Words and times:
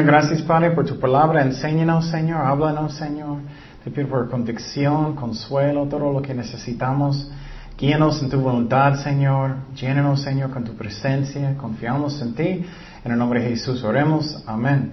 Señor, 0.00 0.14
gracias 0.14 0.40
Padre 0.40 0.70
por 0.70 0.86
tu 0.86 0.98
palabra. 0.98 1.42
Enséñanos, 1.42 2.08
Señor. 2.08 2.40
Háblanos, 2.40 2.94
Señor. 2.94 3.36
Te 3.84 3.90
pido 3.90 4.08
por 4.08 4.30
convicción, 4.30 5.14
consuelo, 5.14 5.84
todo 5.88 6.10
lo 6.10 6.22
que 6.22 6.32
necesitamos. 6.32 7.30
Guíanos 7.78 8.22
en 8.22 8.30
tu 8.30 8.40
voluntad, 8.40 8.94
Señor. 9.02 9.56
Llénanos, 9.74 10.22
Señor, 10.22 10.52
con 10.52 10.64
tu 10.64 10.72
presencia. 10.72 11.54
Confiamos 11.58 12.18
en 12.22 12.34
ti. 12.34 12.64
En 13.04 13.12
el 13.12 13.18
nombre 13.18 13.42
de 13.42 13.50
Jesús 13.50 13.84
oremos. 13.84 14.42
Amén. 14.46 14.90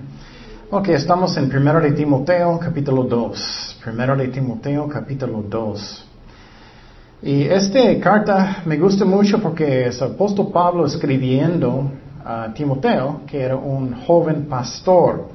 Ok, 0.71 0.89
estamos 0.89 1.37
en 1.37 1.45
1 1.45 1.79
de 1.79 1.91
Timoteo, 1.93 2.59
capítulo 2.59 3.03
2. 3.03 3.79
1 3.87 4.15
de 4.17 4.27
Timoteo, 4.27 4.89
capítulo 4.89 5.41
2. 5.41 6.05
Y 7.21 7.43
esta 7.43 7.97
carta 8.01 8.61
me 8.65 8.75
gusta 8.75 9.05
mucho 9.05 9.41
porque 9.41 9.87
es 9.87 10.01
el 10.01 10.11
apóstol 10.11 10.51
Pablo 10.51 10.85
escribiendo 10.85 11.93
a 12.27 12.53
Timoteo, 12.53 13.21
que 13.25 13.41
era 13.41 13.55
un 13.55 13.93
joven 14.05 14.47
pastor. 14.47 15.29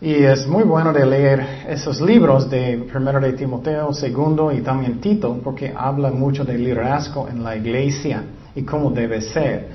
Y 0.00 0.14
es 0.14 0.46
muy 0.46 0.64
bueno 0.64 0.92
de 0.92 1.04
leer 1.04 1.64
esos 1.68 2.00
libros 2.00 2.48
de 2.48 2.86
primero 2.90 3.20
de 3.20 3.34
Timoteo, 3.34 3.92
segundo 3.92 4.50
y 4.50 4.62
también 4.62 5.00
Tito, 5.00 5.38
porque 5.44 5.72
habla 5.76 6.10
mucho 6.10 6.44
del 6.44 6.64
liderazgo 6.64 7.28
en 7.28 7.44
la 7.44 7.54
iglesia 7.54 8.24
y 8.54 8.62
cómo 8.62 8.90
debe 8.90 9.20
ser. 9.20 9.68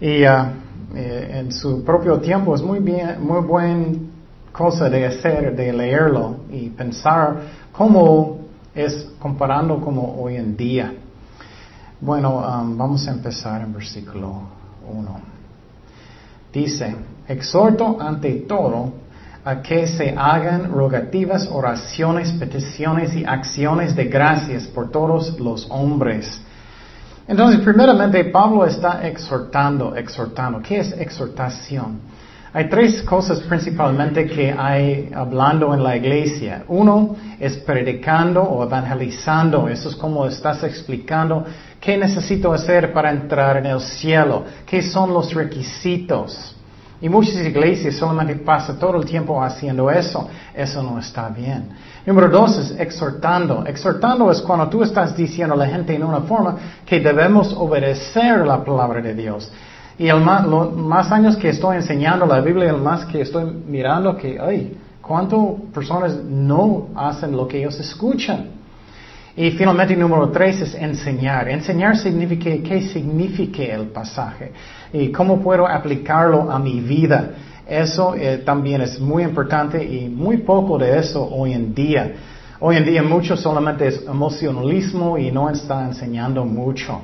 Y 0.00 0.22
uh, 0.22 0.46
eh, 0.94 1.40
en 1.40 1.52
su 1.52 1.84
propio 1.84 2.18
tiempo 2.18 2.54
es 2.54 2.62
muy 2.62 2.78
bien, 2.78 3.16
muy 3.20 3.42
buena 3.42 3.98
cosa 4.52 4.88
de 4.88 5.06
hacer, 5.06 5.54
de 5.54 5.72
leerlo 5.72 6.36
y 6.50 6.70
pensar 6.70 7.36
cómo 7.72 8.38
es 8.74 9.10
comparando 9.18 9.80
como 9.80 10.22
hoy 10.22 10.36
en 10.36 10.56
día. 10.56 10.94
Bueno, 12.00 12.38
um, 12.38 12.78
vamos 12.78 13.06
a 13.08 13.10
empezar 13.10 13.60
en 13.60 13.72
versículo 13.72 14.42
1. 14.88 15.37
Dice, 16.58 16.92
exhorto 17.28 17.98
ante 18.00 18.32
todo 18.48 18.92
a 19.44 19.62
que 19.62 19.86
se 19.86 20.12
hagan 20.18 20.72
rogativas, 20.72 21.48
oraciones, 21.52 22.32
peticiones 22.32 23.14
y 23.14 23.24
acciones 23.24 23.94
de 23.94 24.06
gracias 24.06 24.64
por 24.66 24.90
todos 24.90 25.38
los 25.38 25.68
hombres. 25.70 26.40
Entonces, 27.28 27.60
primeramente, 27.60 28.24
Pablo 28.24 28.66
está 28.66 29.06
exhortando, 29.06 29.94
exhortando. 29.94 30.60
¿Qué 30.60 30.80
es 30.80 30.92
exhortación? 30.92 32.00
Hay 32.58 32.68
tres 32.68 33.02
cosas 33.02 33.38
principalmente 33.42 34.26
que 34.26 34.50
hay 34.50 35.12
hablando 35.14 35.72
en 35.72 35.80
la 35.80 35.96
iglesia. 35.96 36.64
Uno 36.66 37.14
es 37.38 37.56
predicando 37.58 38.42
o 38.42 38.64
evangelizando. 38.64 39.68
Eso 39.68 39.90
es 39.90 39.94
como 39.94 40.26
estás 40.26 40.64
explicando 40.64 41.44
qué 41.80 41.96
necesito 41.96 42.52
hacer 42.52 42.92
para 42.92 43.12
entrar 43.12 43.58
en 43.58 43.66
el 43.66 43.80
cielo. 43.80 44.42
¿Qué 44.66 44.82
son 44.82 45.14
los 45.14 45.32
requisitos? 45.34 46.56
Y 47.00 47.08
muchas 47.08 47.36
iglesias 47.36 47.94
solamente 47.94 48.34
pasan 48.34 48.76
todo 48.76 48.96
el 48.96 49.04
tiempo 49.04 49.40
haciendo 49.40 49.88
eso. 49.88 50.28
Eso 50.52 50.82
no 50.82 50.98
está 50.98 51.28
bien. 51.28 51.68
Número 52.04 52.28
dos 52.28 52.58
es 52.58 52.80
exhortando. 52.80 53.64
Exhortando 53.66 54.32
es 54.32 54.40
cuando 54.40 54.68
tú 54.68 54.82
estás 54.82 55.16
diciendo 55.16 55.54
a 55.54 55.58
la 55.58 55.68
gente 55.68 55.94
en 55.94 56.02
una 56.02 56.22
forma 56.22 56.56
que 56.84 56.98
debemos 56.98 57.52
obedecer 57.56 58.44
la 58.44 58.64
palabra 58.64 59.00
de 59.00 59.14
Dios. 59.14 59.48
Y 59.98 60.08
el 60.08 60.20
más, 60.20 60.46
más 60.46 61.10
años 61.10 61.36
que 61.36 61.48
estoy 61.48 61.76
enseñando 61.76 62.24
la 62.24 62.40
Biblia, 62.40 62.70
el 62.70 62.80
más 62.80 63.04
que 63.06 63.20
estoy 63.20 63.44
mirando 63.66 64.16
que, 64.16 64.38
ay, 64.40 64.76
¿cuántas 65.02 65.40
personas 65.74 66.14
no 66.24 66.88
hacen 66.94 67.36
lo 67.36 67.48
que 67.48 67.58
ellos 67.58 67.78
escuchan? 67.80 68.58
Y 69.36 69.50
finalmente, 69.52 69.96
número 69.96 70.30
tres 70.30 70.60
es 70.60 70.74
enseñar. 70.74 71.48
Enseñar 71.48 71.96
significa 71.96 72.50
qué 72.62 72.82
significa 72.82 73.62
el 73.62 73.86
pasaje 73.86 74.52
y 74.92 75.10
cómo 75.10 75.40
puedo 75.40 75.66
aplicarlo 75.66 76.50
a 76.50 76.58
mi 76.58 76.80
vida. 76.80 77.30
Eso 77.66 78.14
eh, 78.14 78.38
también 78.38 78.80
es 78.80 78.98
muy 79.00 79.22
importante 79.22 79.84
y 79.84 80.08
muy 80.08 80.38
poco 80.38 80.78
de 80.78 80.98
eso 80.98 81.24
hoy 81.24 81.52
en 81.52 81.74
día. 81.74 82.12
Hoy 82.60 82.76
en 82.76 82.84
día 82.84 83.02
mucho 83.02 83.36
solamente 83.36 83.86
es 83.86 84.04
emocionalismo 84.06 85.18
y 85.18 85.30
no 85.30 85.50
está 85.50 85.84
enseñando 85.84 86.44
mucho. 86.44 87.00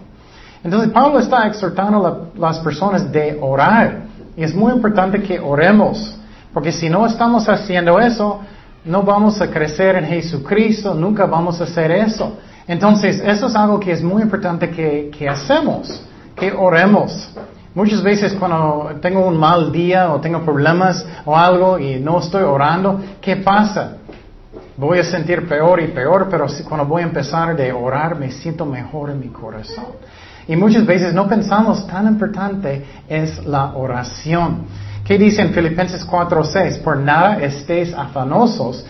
Entonces 0.65 0.91
Pablo 0.91 1.21
está 1.21 1.47
exhortando 1.47 2.07
a 2.07 2.41
las 2.41 2.59
personas 2.61 3.13
de 3.13 3.39
orar. 3.41 4.05
Y 4.37 4.43
es 4.43 4.55
muy 4.55 4.73
importante 4.73 5.23
que 5.23 5.39
oremos. 5.39 6.17
Porque 6.53 6.73
si 6.73 6.89
no 6.89 7.07
estamos 7.07 7.49
haciendo 7.49 8.01
eso, 8.01 8.41
no 8.85 9.03
vamos 9.03 9.41
a 9.41 9.51
crecer 9.51 9.97
en 9.97 10.07
Jesucristo, 10.07 10.95
nunca 10.95 11.27
vamos 11.27 11.61
a 11.61 11.65
hacer 11.65 11.91
eso. 11.91 12.39
Entonces, 12.67 13.23
eso 13.25 13.47
es 13.49 13.55
algo 13.55 13.79
que 13.79 13.93
es 13.93 14.03
muy 14.03 14.23
importante 14.23 14.71
que, 14.71 15.11
que 15.17 15.29
hacemos, 15.29 16.03
que 16.35 16.51
oremos. 16.51 17.31
Muchas 17.75 18.03
veces 18.03 18.33
cuando 18.35 18.93
tengo 19.03 19.27
un 19.27 19.37
mal 19.37 19.71
día 19.73 20.13
o 20.13 20.21
tengo 20.21 20.43
problemas 20.43 21.05
o 21.25 21.37
algo 21.37 21.79
y 21.79 21.99
no 21.99 22.21
estoy 22.21 22.45
orando, 22.45 23.01
¿qué 23.21 23.37
pasa? 23.37 23.97
Voy 24.77 25.01
a 25.01 25.05
sentir 25.05 25.47
peor 25.49 25.81
y 25.81 25.89
peor, 25.89 26.29
pero 26.31 26.47
cuando 26.69 26.87
voy 26.87 27.03
a 27.03 27.07
empezar 27.07 27.57
de 27.57 27.73
orar 27.73 28.17
me 28.17 28.31
siento 28.31 28.65
mejor 28.65 29.11
en 29.11 29.21
mi 29.21 29.29
corazón. 29.29 29.87
Y 30.47 30.57
muchas 30.57 30.85
veces 30.85 31.15
no 31.15 31.27
pensamos 31.27 31.87
tan 31.87 32.07
importante 32.07 32.85
es 33.09 33.45
la 33.47 33.75
oración. 33.75 34.67
¿Qué 35.05 35.19
dice 35.19 35.43
en 35.43 35.53
Filipenses 35.53 36.07
4:6? 36.07 36.79
Por 36.79 36.99
nada 36.99 37.39
estéis 37.39 37.95
afanosos, 37.95 38.85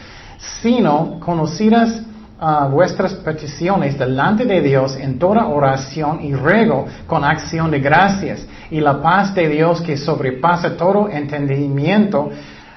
sino 0.61 1.19
conocidas 1.21 2.03
ah, 2.41 2.69
vuestras 2.71 3.15
peticiones 3.15 3.99
delante 3.99 4.45
de 4.45 4.61
Dios 4.61 4.97
en 4.97 5.19
toda 5.19 5.47
oración 5.47 6.25
y 6.25 6.35
ruego 6.35 6.87
con 7.07 7.25
acción 7.25 7.71
de 7.71 7.81
gracias. 7.81 8.47
Y 8.71 8.81
la 8.81 9.01
paz 9.01 9.35
de 9.35 9.49
Dios 9.49 9.81
que 9.81 9.97
sobrepasa 9.97 10.77
todo 10.77 11.09
entendimiento 11.09 12.31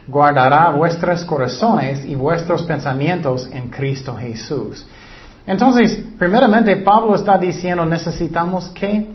guardará 0.08 0.70
vuestros 0.70 1.26
corazones 1.26 2.06
y 2.06 2.16
vuestros 2.16 2.64
pensamientos 2.64 3.50
en 3.52 3.70
Cristo 3.70 4.16
Jesús. 4.16 4.86
Entonces, 5.48 6.04
primeramente, 6.20 6.76
Pablo 6.78 7.16
está 7.16 7.38
diciendo, 7.38 7.86
necesitamos 7.86 8.68
que 8.70 9.08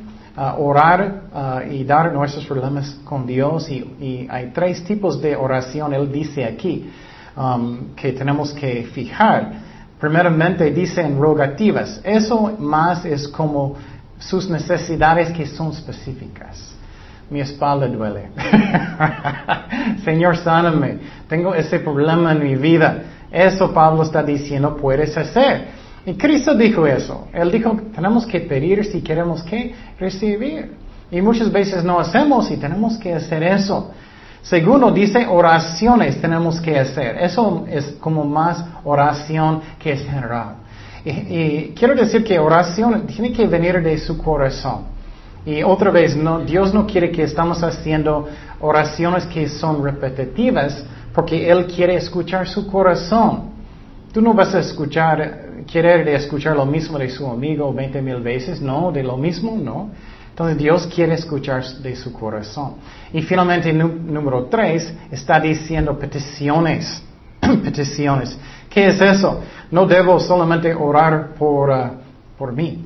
orar 0.57 1.65
y 1.71 1.85
dar 1.85 2.11
nuestros 2.13 2.47
problemas 2.47 2.99
con 3.05 3.27
Dios 3.27 3.71
y, 3.71 4.27
hay 4.31 4.51
tres 4.55 4.83
tipos 4.83 5.21
de 5.21 5.37
oración, 5.37 5.93
él 5.93 6.11
dice 6.11 6.45
aquí, 6.45 6.91
um, 7.37 7.95
que 7.95 8.13
tenemos 8.13 8.53
que 8.55 8.85
fijar. 8.95 9.53
Primeramente 10.01 10.71
dice 10.71 11.03
en 11.03 11.21
rogativas, 11.21 12.01
eso 12.03 12.57
más 12.59 13.05
es 13.05 13.29
como 13.29 13.77
sus 14.19 14.49
necesidades 14.49 15.31
que 15.33 15.47
son 15.47 15.71
específicas. 15.73 16.75
Mi 17.29 17.41
espalda 17.41 17.87
duele. 17.87 18.31
Señor, 20.05 20.37
sáname. 20.39 20.99
Tengo 21.29 21.55
ese 21.55 21.79
problema 21.79 22.33
en 22.33 22.43
mi 22.43 22.57
vida. 22.57 23.03
Eso 23.31 23.73
Pablo 23.73 24.03
está 24.03 24.23
diciendo, 24.23 24.77
puedes 24.77 25.17
hacer. 25.17 25.82
Y 26.05 26.15
Cristo 26.15 26.55
dijo 26.55 26.87
eso. 26.87 27.29
Él 27.33 27.51
dijo, 27.51 27.77
tenemos 27.95 28.27
que 28.27 28.41
pedir 28.41 28.85
si 28.85 29.03
queremos 29.03 29.43
que 29.43 29.75
recibir. 29.99 30.73
Y 31.11 31.21
muchas 31.21 31.53
veces 31.53 31.85
no 31.85 32.01
hacemos 32.01 32.51
y 32.51 32.57
tenemos 32.57 32.97
que 32.97 33.15
hacer 33.15 33.43
eso. 33.43 33.91
Segundo, 34.43 34.91
dice 34.91 35.27
oraciones 35.27 36.21
tenemos 36.21 36.61
que 36.61 36.79
hacer. 36.79 37.17
Eso 37.19 37.65
es 37.69 37.97
como 38.01 38.25
más 38.25 38.65
oración 38.83 39.61
que 39.79 39.93
es 39.93 40.03
general. 40.03 40.57
Y, 41.05 41.75
quiero 41.75 41.95
decir 41.95 42.25
que 42.25 42.39
oración 42.39 43.07
tiene 43.07 43.33
que 43.33 43.47
venir 43.47 43.83
de 43.83 43.99
su 43.99 44.19
corazón. 44.19 44.93
Y 45.45 45.63
otra 45.63 45.91
vez, 45.91 46.17
no, 46.17 46.41
Dios 46.41 46.73
no 46.73 46.87
quiere 46.87 47.11
que 47.11 47.25
estamos 47.25 47.63
haciendo 47.63 48.29
oraciones 48.61 49.27
que 49.27 49.49
son 49.49 49.83
repetitivas 49.83 50.85
porque 51.13 51.51
Él 51.51 51.67
quiere 51.67 51.97
escuchar 51.97 52.49
su 52.49 52.67
corazón. 52.67 53.51
Tú 54.13 54.21
no 54.21 54.35
vas 54.35 54.55
a 54.55 54.61
escuchar 54.61 55.52
querer 55.67 56.05
de 56.05 56.15
escuchar 56.15 56.57
lo 56.57 56.67
mismo 56.67 56.99
de 56.99 57.09
su 57.09 57.27
amigo 57.27 57.73
20 57.73 58.03
mil 58.03 58.21
veces, 58.21 58.61
no, 58.61 58.93
de 58.93 59.03
lo 59.03 59.17
mismo, 59.17 59.57
no. 59.57 59.91
Entonces 60.31 60.57
Dios 60.57 60.87
quiere 60.87 61.15
escuchar 61.15 61.63
de 61.65 61.95
su 61.95 62.13
corazón. 62.13 62.77
Y 63.13 63.21
finalmente, 63.23 63.73
número 63.73 64.47
tres, 64.47 64.93
está 65.11 65.39
diciendo 65.39 65.99
peticiones. 65.99 67.03
peticiones. 67.63 68.39
¿Qué 68.71 68.89
es 68.89 69.01
eso? 69.01 69.43
No 69.71 69.87
debo 69.87 70.19
solamente 70.19 70.75
orar 70.75 71.35
por, 71.35 71.69
uh, 71.69 71.91
por 72.39 72.53
mí, 72.53 72.85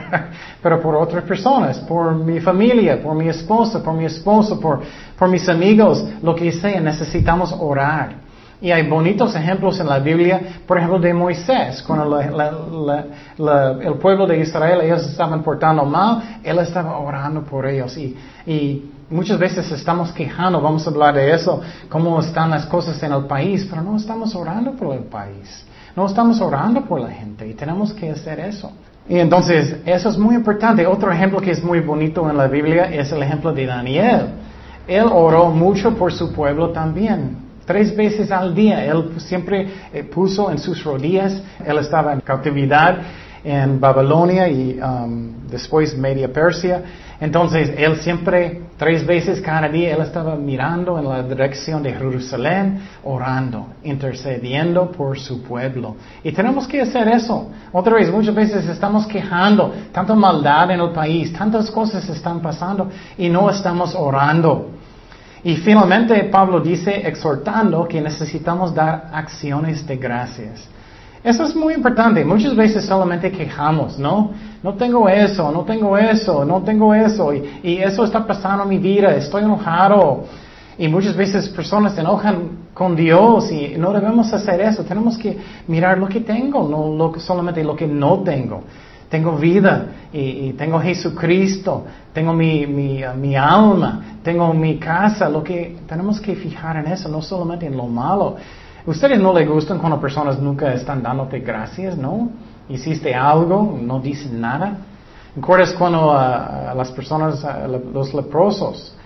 pero 0.62 0.80
por 0.80 0.94
otras 0.94 1.24
personas, 1.24 1.78
por 1.80 2.14
mi 2.14 2.40
familia, 2.40 3.02
por 3.02 3.16
mi 3.16 3.28
esposa, 3.28 3.82
por 3.82 3.94
mi 3.94 4.04
esposo, 4.04 4.60
por, 4.60 4.82
por 5.18 5.28
mis 5.28 5.48
amigos, 5.48 6.04
lo 6.22 6.34
que 6.34 6.52
sea, 6.52 6.80
necesitamos 6.80 7.52
orar. 7.58 8.25
Y 8.60 8.70
hay 8.70 8.88
bonitos 8.88 9.34
ejemplos 9.36 9.78
en 9.80 9.86
la 9.86 9.98
Biblia, 9.98 10.40
por 10.66 10.78
ejemplo, 10.78 10.98
de 10.98 11.12
Moisés, 11.12 11.82
cuando 11.82 12.18
el 12.18 13.94
pueblo 14.00 14.26
de 14.26 14.38
Israel, 14.40 14.80
ellos 14.82 15.06
estaban 15.06 15.42
portando 15.42 15.84
mal, 15.84 16.40
él 16.42 16.58
estaba 16.58 16.96
orando 16.98 17.42
por 17.42 17.66
ellos. 17.66 17.96
Y, 17.98 18.16
y 18.46 18.90
muchas 19.10 19.38
veces 19.38 19.70
estamos 19.70 20.10
quejando, 20.12 20.60
vamos 20.60 20.86
a 20.86 20.90
hablar 20.90 21.14
de 21.14 21.32
eso, 21.32 21.60
cómo 21.90 22.18
están 22.20 22.50
las 22.50 22.64
cosas 22.64 23.02
en 23.02 23.12
el 23.12 23.26
país, 23.26 23.66
pero 23.68 23.82
no 23.82 23.96
estamos 23.96 24.34
orando 24.34 24.72
por 24.72 24.94
el 24.94 25.04
país, 25.04 25.66
no 25.94 26.06
estamos 26.06 26.40
orando 26.40 26.80
por 26.82 27.00
la 27.00 27.10
gente 27.10 27.46
y 27.46 27.52
tenemos 27.52 27.92
que 27.92 28.10
hacer 28.10 28.40
eso. 28.40 28.72
Y 29.08 29.18
entonces, 29.18 29.76
eso 29.84 30.08
es 30.08 30.18
muy 30.18 30.34
importante. 30.34 30.84
Otro 30.86 31.12
ejemplo 31.12 31.40
que 31.40 31.52
es 31.52 31.62
muy 31.62 31.80
bonito 31.80 32.28
en 32.28 32.36
la 32.36 32.48
Biblia 32.48 32.86
es 32.86 33.12
el 33.12 33.22
ejemplo 33.22 33.52
de 33.52 33.66
Daniel. 33.66 34.30
Él 34.88 35.04
oró 35.12 35.50
mucho 35.50 35.94
por 35.94 36.12
su 36.12 36.32
pueblo 36.32 36.70
también. 36.70 37.45
Tres 37.66 37.94
veces 37.94 38.30
al 38.30 38.54
día. 38.54 38.84
Él 38.84 39.12
siempre 39.18 39.68
eh, 39.92 40.04
puso 40.04 40.50
en 40.50 40.58
sus 40.58 40.82
rodillas. 40.84 41.42
Él 41.64 41.78
estaba 41.78 42.12
en 42.12 42.20
cautividad 42.20 42.98
en 43.46 43.78
Babilonia 43.78 44.48
y 44.48 44.80
um, 44.80 45.46
después 45.48 45.96
Media 45.96 46.32
Persia. 46.32 46.82
Entonces, 47.20 47.72
él 47.78 47.96
siempre, 48.00 48.62
tres 48.76 49.06
veces 49.06 49.40
cada 49.40 49.68
día, 49.68 49.94
él 49.94 50.02
estaba 50.02 50.34
mirando 50.34 50.98
en 50.98 51.08
la 51.08 51.22
dirección 51.22 51.82
de 51.82 51.92
Jerusalén, 51.92 52.80
orando, 53.04 53.68
intercediendo 53.84 54.90
por 54.90 55.18
su 55.18 55.42
pueblo. 55.42 55.96
Y 56.24 56.32
tenemos 56.32 56.66
que 56.66 56.82
hacer 56.82 57.08
eso. 57.08 57.48
Otra 57.72 57.94
vez, 57.94 58.10
muchas 58.10 58.34
veces 58.34 58.68
estamos 58.68 59.06
quejando, 59.06 59.72
tanta 59.92 60.14
maldad 60.14 60.72
en 60.72 60.80
el 60.80 60.90
país, 60.90 61.32
tantas 61.32 61.70
cosas 61.70 62.06
están 62.08 62.40
pasando 62.40 62.90
y 63.16 63.28
no 63.28 63.48
estamos 63.48 63.94
orando. 63.94 64.70
Y 65.46 65.54
finalmente 65.58 66.24
Pablo 66.24 66.58
dice, 66.58 67.06
exhortando, 67.06 67.86
que 67.86 68.00
necesitamos 68.00 68.74
dar 68.74 69.10
acciones 69.12 69.86
de 69.86 69.96
gracias. 69.96 70.68
Eso 71.22 71.44
es 71.44 71.54
muy 71.54 71.74
importante. 71.74 72.24
Muchas 72.24 72.56
veces 72.56 72.84
solamente 72.84 73.30
quejamos, 73.30 73.96
¿no? 73.96 74.32
No 74.60 74.74
tengo 74.74 75.08
eso, 75.08 75.52
no 75.52 75.62
tengo 75.62 75.96
eso, 75.96 76.44
no 76.44 76.62
tengo 76.62 76.92
eso. 76.92 77.32
Y, 77.32 77.76
eso 77.76 78.02
está 78.02 78.26
pasando 78.26 78.64
en 78.64 78.70
mi 78.70 78.78
vida, 78.78 79.14
estoy 79.14 79.44
enojado. 79.44 80.24
Y 80.78 80.88
muchas 80.88 81.14
veces 81.14 81.48
personas 81.50 81.94
se 81.94 82.00
enojan 82.00 82.66
con 82.74 82.96
Dios 82.96 83.48
y 83.52 83.76
no 83.78 83.92
debemos 83.92 84.32
hacer 84.32 84.60
eso. 84.60 84.82
Tenemos 84.82 85.16
que 85.16 85.38
mirar 85.68 85.96
lo 85.96 86.08
que 86.08 86.22
tengo, 86.22 86.68
no 86.68 87.20
solamente 87.20 87.62
lo 87.62 87.76
que 87.76 87.86
no 87.86 88.18
tengo. 88.24 88.64
Tengo 89.08 89.36
vida 89.36 89.86
y, 90.12 90.52
tengo 90.54 90.80
Jesucristo, 90.80 91.84
tengo 92.12 92.32
mi, 92.32 92.66
mi, 92.66 93.02
mi, 93.16 93.36
alma, 93.36 94.18
tengo 94.22 94.52
mi 94.52 94.78
casa. 94.78 95.28
Lo 95.28 95.44
que 95.44 95.78
tenemos 95.86 96.20
que 96.20 96.34
fijar 96.34 96.76
en 96.76 96.86
eso, 96.86 97.08
no 97.08 97.22
solamente 97.22 97.66
en 97.66 97.76
lo 97.76 97.86
malo. 97.86 98.36
¿Ustedes 98.84 99.20
no 99.20 99.32
les 99.32 99.48
gustan 99.48 99.78
cuando 99.78 100.00
personas 100.00 100.40
nunca 100.40 100.72
están 100.72 101.02
dándote 101.02 101.40
gracias, 101.40 101.96
no? 101.96 102.30
Hiciste 102.68 103.14
algo, 103.14 103.78
no 103.80 104.00
dicen 104.00 104.40
nada. 104.40 104.78
¿Recuerdas 105.36 105.72
cuando 105.72 106.12
uh, 106.12 106.76
las 106.76 106.90
personas, 106.92 107.44
uh, 107.44 107.92
los 107.92 108.14
leprosos, 108.14 108.96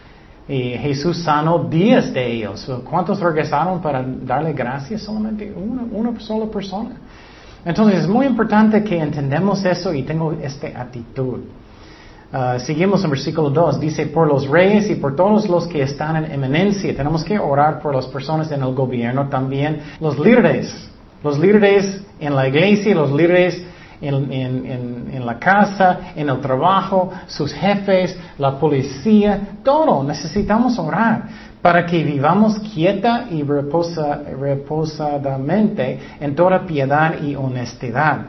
y 0.49 0.79
Jesús 0.79 1.23
sanó 1.23 1.65
diez 1.65 2.13
de 2.13 2.27
ellos? 2.27 2.71
¿Cuántos 2.89 3.21
regresaron 3.21 3.81
para 3.81 4.03
darle 4.03 4.53
gracias? 4.53 5.03
Solamente 5.03 5.53
una, 5.53 5.83
una 5.83 6.19
sola 6.21 6.47
persona. 6.47 6.97
Entonces 7.65 8.01
es 8.01 8.09
muy 8.09 8.27
importante 8.27 8.83
que 8.83 8.99
entendamos 8.99 9.65
eso 9.65 9.93
y 9.93 10.03
tengo 10.03 10.33
esta 10.33 10.69
actitud. 10.69 11.41
Uh, 12.33 12.61
seguimos 12.61 13.03
en 13.03 13.11
versículo 13.11 13.51
2, 13.51 13.81
dice, 13.81 14.07
por 14.07 14.29
los 14.29 14.47
reyes 14.49 14.89
y 14.89 14.95
por 14.95 15.17
todos 15.17 15.49
los 15.49 15.67
que 15.67 15.83
están 15.83 16.25
en 16.25 16.31
eminencia, 16.31 16.95
tenemos 16.97 17.25
que 17.25 17.37
orar 17.39 17.81
por 17.81 17.93
las 17.95 18.07
personas 18.07 18.53
en 18.53 18.63
el 18.63 18.73
gobierno 18.73 19.29
también, 19.29 19.81
los 20.01 20.17
líderes, 20.17 20.73
los 21.25 21.39
líderes 21.41 22.05
en 22.21 22.37
la 22.37 22.47
iglesia, 22.47 22.95
los 22.95 23.11
líderes 23.11 23.65
en, 24.01 25.27
la 25.27 25.39
casa, 25.39 26.13
en 26.17 26.29
el 26.29 26.41
trabajo, 26.41 27.11
sus 27.27 27.53
jefes, 27.53 28.17
la 28.39 28.59
policía, 28.59 29.59
todo, 29.63 30.03
necesitamos 30.03 30.79
orar 30.79 31.25
para 31.61 31.85
que 31.85 32.03
vivamos 32.03 32.59
quieta 32.61 33.27
y 33.31 33.43
reposa, 33.43 34.23
reposadamente 34.41 35.99
en 36.19 36.35
toda 36.35 36.67
piedad 36.67 37.21
y 37.23 37.35
honestidad. 37.35 38.27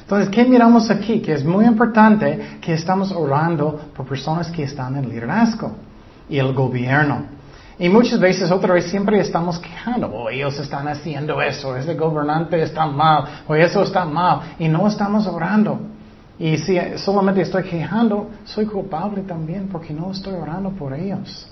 Entonces, 0.00 0.30
¿qué 0.30 0.44
miramos 0.44 0.90
aquí? 0.90 1.20
Que 1.20 1.32
es 1.32 1.44
muy 1.44 1.64
importante 1.64 2.58
que 2.60 2.74
estamos 2.74 3.12
orando 3.12 3.80
por 3.94 4.06
personas 4.06 4.50
que 4.50 4.64
están 4.64 4.96
en 4.96 5.08
liderazgo 5.08 5.72
y 6.28 6.38
el 6.38 6.52
gobierno. 6.52 7.31
Y 7.82 7.88
muchas 7.88 8.20
veces, 8.20 8.48
otra 8.52 8.74
vez, 8.74 8.84
siempre 8.88 9.18
estamos 9.18 9.58
quejando, 9.58 10.06
oh, 10.06 10.30
ellos 10.30 10.56
están 10.60 10.86
haciendo 10.86 11.42
eso, 11.42 11.76
ese 11.76 11.94
gobernante 11.94 12.62
está 12.62 12.86
mal, 12.86 13.24
o 13.48 13.56
eso 13.56 13.82
está 13.82 14.04
mal, 14.04 14.54
y 14.60 14.68
no 14.68 14.86
estamos 14.86 15.26
orando. 15.26 15.80
Y 16.38 16.58
si 16.58 16.78
solamente 16.98 17.40
estoy 17.40 17.64
quejando, 17.64 18.30
soy 18.44 18.66
culpable 18.66 19.22
también 19.22 19.66
porque 19.66 19.92
no 19.92 20.12
estoy 20.12 20.34
orando 20.34 20.70
por 20.70 20.94
ellos. 20.94 21.50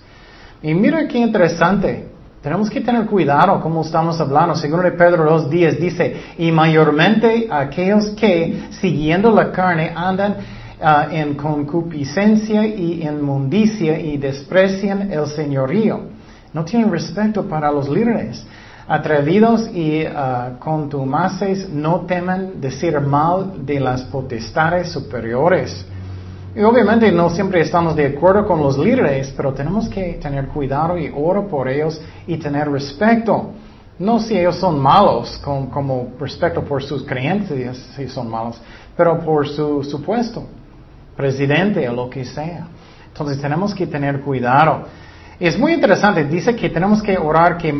Y 0.62 0.72
mira 0.72 1.08
qué 1.08 1.18
interesante. 1.18 2.08
Tenemos 2.40 2.70
que 2.70 2.80
tener 2.80 3.06
cuidado 3.06 3.60
como 3.60 3.80
estamos 3.80 4.20
hablando. 4.20 4.54
Según 4.54 4.84
de 4.84 4.92
Pedro 4.92 5.28
2.10 5.36 5.78
dice, 5.80 6.16
y 6.38 6.52
mayormente 6.52 7.48
aquellos 7.50 8.10
que, 8.10 8.68
siguiendo 8.80 9.32
la 9.32 9.50
carne, 9.50 9.90
andan 9.96 10.36
ah, 10.80 11.08
en 11.10 11.34
concupiscencia 11.34 12.64
y 12.64 13.02
inmundicia 13.02 13.98
y 13.98 14.16
desprecian 14.16 15.10
el 15.10 15.26
señorío. 15.26 16.19
No 16.52 16.64
tienen 16.64 16.90
respeto 16.90 17.48
para 17.48 17.70
los 17.70 17.88
líderes. 17.88 18.44
Atrevidos 18.88 19.68
y 19.72 20.04
uh, 20.04 20.58
contumaces 20.58 21.68
no 21.68 22.00
temen 22.00 22.60
decir 22.60 23.00
mal 23.00 23.64
de 23.64 23.78
las 23.78 24.02
potestades 24.02 24.90
superiores. 24.90 25.86
Y 26.54 26.62
obviamente 26.62 27.12
no 27.12 27.30
siempre 27.30 27.60
estamos 27.60 27.94
de 27.94 28.06
acuerdo 28.06 28.46
con 28.46 28.60
los 28.60 28.76
líderes, 28.76 29.32
pero 29.36 29.54
tenemos 29.54 29.88
que 29.88 30.14
tener 30.14 30.48
cuidado 30.48 30.98
y 30.98 31.12
oro 31.14 31.46
por 31.46 31.68
ellos 31.68 32.00
y 32.26 32.36
tener 32.38 32.68
respeto. 32.68 33.50
No 34.00 34.18
si 34.18 34.36
ellos 34.36 34.56
son 34.56 34.80
malos, 34.80 35.38
como 35.38 36.08
respeto 36.18 36.62
por 36.62 36.82
sus 36.82 37.04
creencias, 37.04 37.76
si 37.94 38.08
son 38.08 38.28
malos, 38.28 38.60
pero 38.96 39.20
por 39.20 39.46
su, 39.46 39.84
supuesto 39.84 40.46
presidente 41.20 41.86
o 41.88 41.92
lo 41.92 42.08
que 42.08 42.24
sea. 42.24 42.66
Entonces 43.08 43.40
tenemos 43.40 43.74
que 43.74 43.86
tener 43.86 44.20
cuidado. 44.20 44.84
Es 45.40 45.58
muy 45.58 45.72
interesante, 45.72 46.24
dice 46.24 46.54
que 46.54 46.68
tenemos 46.68 47.02
que 47.02 47.16
orar 47.16 47.56
que 47.56 47.72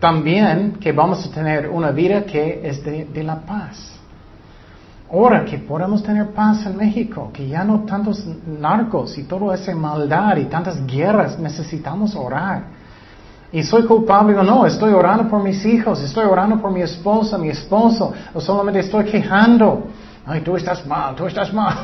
también 0.00 0.72
que 0.80 0.90
vamos 0.90 1.24
a 1.24 1.30
tener 1.30 1.68
una 1.68 1.92
vida 1.92 2.24
que 2.24 2.60
es 2.64 2.84
de 2.84 3.22
la 3.22 3.36
paz. 3.36 3.92
Ahora 5.12 5.44
que 5.44 5.58
podemos 5.58 6.02
tener 6.02 6.30
paz 6.30 6.66
en 6.66 6.76
México, 6.76 7.30
que 7.32 7.46
ya 7.46 7.62
no 7.62 7.84
tantos 7.84 8.26
narcos 8.46 9.16
y 9.16 9.22
toda 9.22 9.54
esa 9.54 9.72
maldad 9.76 10.38
y 10.38 10.46
tantas 10.46 10.84
guerras, 10.84 11.38
necesitamos 11.38 12.16
orar. 12.16 12.64
Y 13.52 13.62
soy 13.62 13.84
culpable 13.84 14.36
o 14.36 14.42
no, 14.42 14.66
estoy 14.66 14.92
orando 14.92 15.28
por 15.28 15.40
mis 15.40 15.64
hijos, 15.64 16.02
estoy 16.02 16.24
orando 16.24 16.60
por 16.60 16.72
mi 16.72 16.82
esposa, 16.82 17.38
mi 17.38 17.48
esposo, 17.48 18.12
o 18.34 18.40
solamente 18.40 18.80
estoy 18.80 19.04
quejando. 19.04 19.86
Ay, 20.26 20.40
tú 20.40 20.56
estás 20.56 20.86
mal, 20.86 21.14
tú 21.14 21.26
estás 21.26 21.52
mal. 21.52 21.74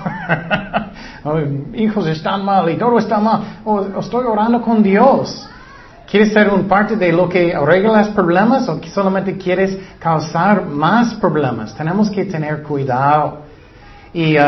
hijos 1.75 2.07
están 2.07 2.43
mal 2.45 2.71
y 2.71 2.77
todo 2.77 2.99
está 2.99 3.19
mal. 3.19 3.61
O 3.65 4.01
estoy 4.01 4.25
orando 4.25 4.63
con 4.63 4.83
Dios. 4.83 5.47
¿Quieres 6.11 6.33
ser 6.33 6.49
un 6.49 6.67
parte 6.67 6.97
de 6.97 7.13
lo 7.13 7.29
que 7.29 7.55
arregla 7.55 7.99
los 7.99 8.09
problemas 8.09 8.69
o 8.69 8.81
solamente 8.85 9.37
quieres 9.37 9.79
causar 9.99 10.65
más 10.65 11.15
problemas? 11.15 11.75
Tenemos 11.75 12.11
que 12.11 12.25
tener 12.25 12.63
cuidado. 12.63 13.43
Y 14.13 14.37
uh, 14.37 14.43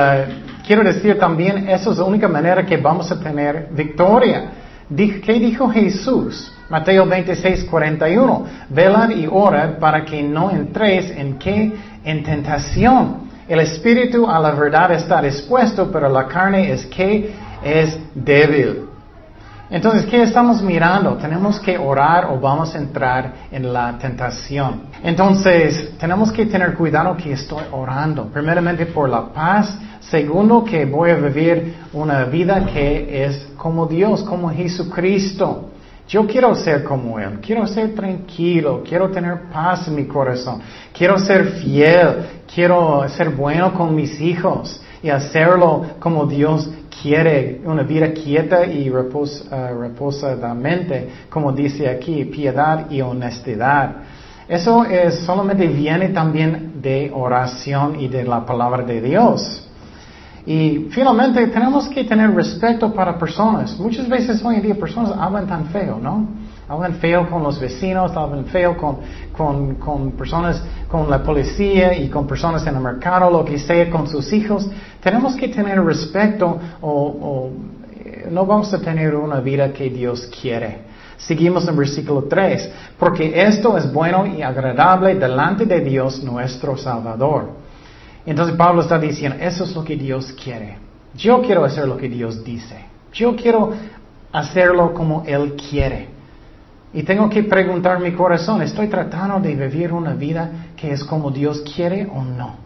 quiero 0.66 0.82
decir 0.82 1.18
también, 1.18 1.68
esa 1.68 1.90
es 1.90 1.98
la 1.98 2.04
única 2.04 2.26
manera 2.26 2.66
que 2.66 2.78
vamos 2.78 3.12
a 3.12 3.20
tener 3.20 3.68
victoria. 3.72 4.50
¿Qué 4.96 5.34
dijo 5.34 5.68
Jesús? 5.68 6.52
Mateo 6.68 7.06
26, 7.06 7.64
41. 7.64 8.46
Velad 8.70 9.10
y 9.10 9.28
ora 9.30 9.78
para 9.78 10.04
que 10.04 10.22
no 10.22 10.50
entréis 10.50 11.10
en 11.10 11.38
qué? 11.38 11.72
En 12.02 12.24
tentación. 12.24 13.31
El 13.52 13.60
espíritu 13.60 14.26
a 14.30 14.38
la 14.38 14.52
verdad 14.52 14.92
está 14.92 15.20
dispuesto, 15.20 15.90
pero 15.92 16.08
la 16.08 16.26
carne 16.26 16.72
es 16.72 16.86
que 16.86 17.34
es 17.62 17.98
débil. 18.14 18.86
Entonces, 19.68 20.06
¿qué 20.06 20.22
estamos 20.22 20.62
mirando? 20.62 21.18
Tenemos 21.18 21.60
que 21.60 21.76
orar 21.76 22.28
o 22.30 22.40
vamos 22.40 22.74
a 22.74 22.78
entrar 22.78 23.34
en 23.50 23.70
la 23.70 23.98
tentación. 23.98 24.84
Entonces, 25.02 25.92
tenemos 25.98 26.32
que 26.32 26.46
tener 26.46 26.72
cuidado 26.72 27.14
que 27.14 27.34
estoy 27.34 27.64
orando. 27.72 28.24
Primeramente 28.32 28.86
por 28.86 29.10
la 29.10 29.26
paz. 29.26 29.78
Segundo, 30.00 30.64
que 30.64 30.86
voy 30.86 31.10
a 31.10 31.16
vivir 31.16 31.74
una 31.92 32.24
vida 32.24 32.64
que 32.64 33.26
es 33.26 33.48
como 33.58 33.84
Dios, 33.84 34.22
como 34.22 34.48
Jesucristo. 34.48 35.71
Yo 36.12 36.26
quiero 36.26 36.54
ser 36.54 36.84
como 36.84 37.18
Él, 37.18 37.40
quiero 37.40 37.66
ser 37.66 37.94
tranquilo, 37.94 38.82
quiero 38.86 39.08
tener 39.08 39.44
paz 39.50 39.88
en 39.88 39.94
mi 39.94 40.04
corazón, 40.04 40.60
quiero 40.92 41.18
ser 41.18 41.52
fiel, 41.52 42.42
quiero 42.54 43.08
ser 43.08 43.30
bueno 43.30 43.72
con 43.72 43.94
mis 43.94 44.20
hijos 44.20 44.78
y 45.02 45.08
hacerlo 45.08 45.86
como 45.98 46.26
Dios 46.26 46.68
quiere. 47.00 47.62
Una 47.64 47.82
vida 47.82 48.12
quieta 48.12 48.66
y 48.66 48.90
uh, 48.90 48.94
reposadamente, 49.80 51.08
como 51.30 51.50
dice 51.50 51.88
aquí, 51.88 52.26
piedad 52.26 52.90
y 52.90 53.00
honestidad. 53.00 53.96
Eso 54.46 54.84
es, 54.84 55.20
solamente 55.20 55.66
viene 55.66 56.10
también 56.10 56.82
de 56.82 57.10
oración 57.14 57.98
y 57.98 58.08
de 58.08 58.24
la 58.24 58.44
palabra 58.44 58.82
de 58.82 59.00
Dios. 59.00 59.66
Y 60.44 60.88
finalmente 60.90 61.46
tenemos 61.48 61.88
que 61.88 62.02
tener 62.04 62.34
respeto 62.34 62.92
para 62.92 63.16
personas. 63.16 63.78
Muchas 63.78 64.08
veces 64.08 64.44
hoy 64.44 64.56
en 64.56 64.62
día 64.62 64.74
personas 64.74 65.12
hablan 65.16 65.46
tan 65.46 65.66
feo, 65.66 65.98
¿no? 66.02 66.26
Hablan 66.68 66.94
feo 66.94 67.30
con 67.30 67.42
los 67.44 67.60
vecinos, 67.60 68.16
hablan 68.16 68.46
feo 68.46 68.76
con, 68.76 68.96
con, 69.36 69.74
con, 69.76 70.12
personas, 70.12 70.60
con 70.88 71.08
la 71.08 71.22
policía 71.22 71.96
y 71.96 72.08
con 72.08 72.26
personas 72.26 72.66
en 72.66 72.74
el 72.74 72.80
mercado, 72.80 73.30
lo 73.30 73.44
que 73.44 73.58
sea, 73.58 73.88
con 73.88 74.08
sus 74.08 74.32
hijos. 74.32 74.68
Tenemos 75.00 75.36
que 75.36 75.48
tener 75.48 75.80
respeto 75.80 76.58
o, 76.80 76.90
o 76.90 77.50
no 78.30 78.44
vamos 78.44 78.72
a 78.74 78.80
tener 78.80 79.14
una 79.14 79.40
vida 79.40 79.72
que 79.72 79.90
Dios 79.90 80.28
quiere. 80.40 80.92
Seguimos 81.18 81.68
en 81.68 81.76
versículo 81.76 82.24
3, 82.24 82.70
porque 82.98 83.32
esto 83.42 83.76
es 83.78 83.92
bueno 83.92 84.26
y 84.26 84.42
agradable 84.42 85.14
delante 85.14 85.66
de 85.66 85.80
Dios 85.80 86.22
nuestro 86.24 86.76
Salvador. 86.76 87.61
Entonces 88.24 88.56
Pablo 88.56 88.82
está 88.82 88.98
diciendo, 88.98 89.38
eso 89.40 89.64
es 89.64 89.74
lo 89.74 89.84
que 89.84 89.96
Dios 89.96 90.32
quiere. 90.32 90.78
Yo 91.14 91.42
quiero 91.42 91.64
hacer 91.64 91.86
lo 91.86 91.96
que 91.96 92.08
Dios 92.08 92.44
dice. 92.44 92.76
Yo 93.12 93.36
quiero 93.36 93.72
hacerlo 94.32 94.94
como 94.94 95.24
Él 95.26 95.54
quiere. 95.54 96.08
Y 96.94 97.02
tengo 97.02 97.28
que 97.28 97.42
preguntar 97.42 98.00
mi 98.00 98.12
corazón, 98.12 98.62
¿estoy 98.62 98.88
tratando 98.88 99.40
de 99.40 99.54
vivir 99.54 99.92
una 99.92 100.14
vida 100.14 100.50
que 100.76 100.92
es 100.92 101.02
como 101.04 101.30
Dios 101.30 101.62
quiere 101.74 102.06
o 102.06 102.22
no? 102.22 102.56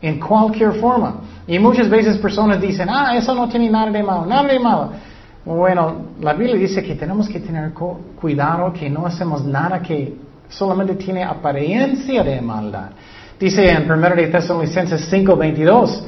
En 0.00 0.20
cualquier 0.20 0.74
forma. 0.74 1.16
Y 1.46 1.58
muchas 1.58 1.88
veces 1.88 2.18
personas 2.18 2.60
dicen, 2.60 2.88
ah, 2.90 3.16
eso 3.16 3.34
no 3.34 3.48
tiene 3.48 3.70
nada 3.70 3.90
de 3.90 4.02
malo, 4.02 4.26
nada 4.26 4.46
de 4.46 4.58
malo. 4.58 4.90
Bueno, 5.44 6.06
la 6.20 6.32
Biblia 6.34 6.56
dice 6.56 6.82
que 6.82 6.94
tenemos 6.94 7.28
que 7.28 7.40
tener 7.40 7.72
cuidado 7.72 8.72
que 8.72 8.88
no 8.88 9.06
hacemos 9.06 9.44
nada 9.44 9.80
que 9.80 10.16
solamente 10.48 10.94
tiene 10.94 11.24
apariencia 11.24 12.22
de 12.22 12.40
maldad. 12.40 12.90
Dice 13.38 13.68
en 13.68 13.90
1 13.90 14.16
de 14.16 14.26
Tesalonicenses 14.28 15.10
5:22, 15.10 16.02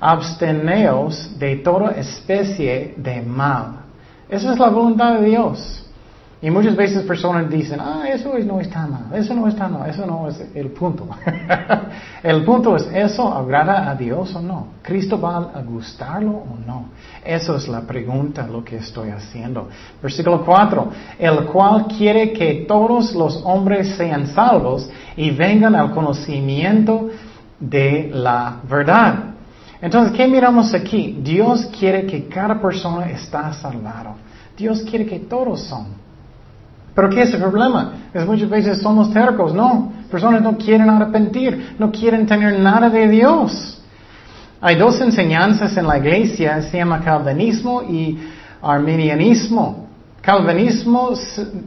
absteneos 0.00 1.38
de 1.38 1.56
toda 1.56 1.92
especie 1.92 2.94
de 2.96 3.20
mal. 3.20 3.80
Esa 4.28 4.52
es 4.52 4.58
la 4.58 4.68
voluntad 4.68 5.18
de 5.18 5.26
Dios. 5.26 5.89
Y 6.42 6.50
muchas 6.50 6.74
veces 6.74 7.02
personas 7.02 7.50
dicen, 7.50 7.80
ah, 7.80 8.04
eso 8.08 8.32
no 8.46 8.60
está 8.60 8.86
mal, 8.86 9.08
eso 9.12 9.34
no 9.34 9.46
está 9.46 9.68
mal, 9.68 9.90
eso 9.90 10.06
no 10.06 10.26
es 10.26 10.42
el 10.54 10.68
punto. 10.68 11.06
el 12.22 12.42
punto 12.44 12.76
es, 12.76 12.88
¿eso 12.94 13.30
agrada 13.30 13.90
a 13.90 13.94
Dios 13.94 14.34
o 14.34 14.40
no? 14.40 14.68
¿Cristo 14.80 15.20
va 15.20 15.50
a 15.54 15.60
gustarlo 15.60 16.30
o 16.30 16.56
no? 16.66 16.86
Eso 17.22 17.56
es 17.56 17.68
la 17.68 17.82
pregunta, 17.82 18.46
lo 18.46 18.64
que 18.64 18.76
estoy 18.76 19.10
haciendo. 19.10 19.68
Versículo 20.02 20.42
4, 20.42 20.90
el 21.18 21.44
cual 21.44 21.86
quiere 21.98 22.32
que 22.32 22.64
todos 22.66 23.14
los 23.14 23.42
hombres 23.44 23.96
sean 23.96 24.26
salvos 24.28 24.88
y 25.18 25.30
vengan 25.32 25.74
al 25.74 25.90
conocimiento 25.90 27.10
de 27.58 28.10
la 28.14 28.60
verdad. 28.66 29.34
Entonces, 29.82 30.16
¿qué 30.16 30.26
miramos 30.26 30.72
aquí? 30.72 31.18
Dios 31.22 31.66
quiere 31.78 32.06
que 32.06 32.28
cada 32.28 32.58
persona 32.58 33.10
está 33.10 33.52
salvado. 33.52 34.14
Dios 34.56 34.80
quiere 34.82 35.04
que 35.04 35.18
todos 35.18 35.64
son. 35.64 35.99
Pero 36.94 37.08
¿qué 37.10 37.22
es 37.22 37.32
el 37.34 37.40
problema? 37.40 37.92
Es 38.12 38.26
muchas 38.26 38.48
veces 38.48 38.82
somos 38.82 39.12
tercos, 39.12 39.54
no. 39.54 39.92
Personas 40.10 40.42
no 40.42 40.56
quieren 40.56 40.90
arrepentir, 40.90 41.76
no 41.78 41.90
quieren 41.90 42.26
tener 42.26 42.58
nada 42.58 42.88
de 42.88 43.08
Dios. 43.08 43.80
Hay 44.60 44.76
dos 44.76 45.00
enseñanzas 45.00 45.76
en 45.76 45.86
la 45.86 45.98
iglesia, 45.98 46.60
se 46.62 46.78
llama 46.78 47.00
calvinismo 47.00 47.82
y 47.82 48.18
arminianismo. 48.60 49.88
Calvinismo 50.20 51.12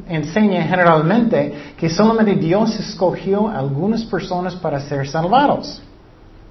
enseña 0.08 0.64
generalmente 0.64 1.74
que 1.76 1.90
solamente 1.90 2.36
Dios 2.36 2.80
escogió 2.80 3.48
algunas 3.48 4.04
personas 4.04 4.56
para 4.56 4.80
ser 4.80 5.08
salvados 5.08 5.82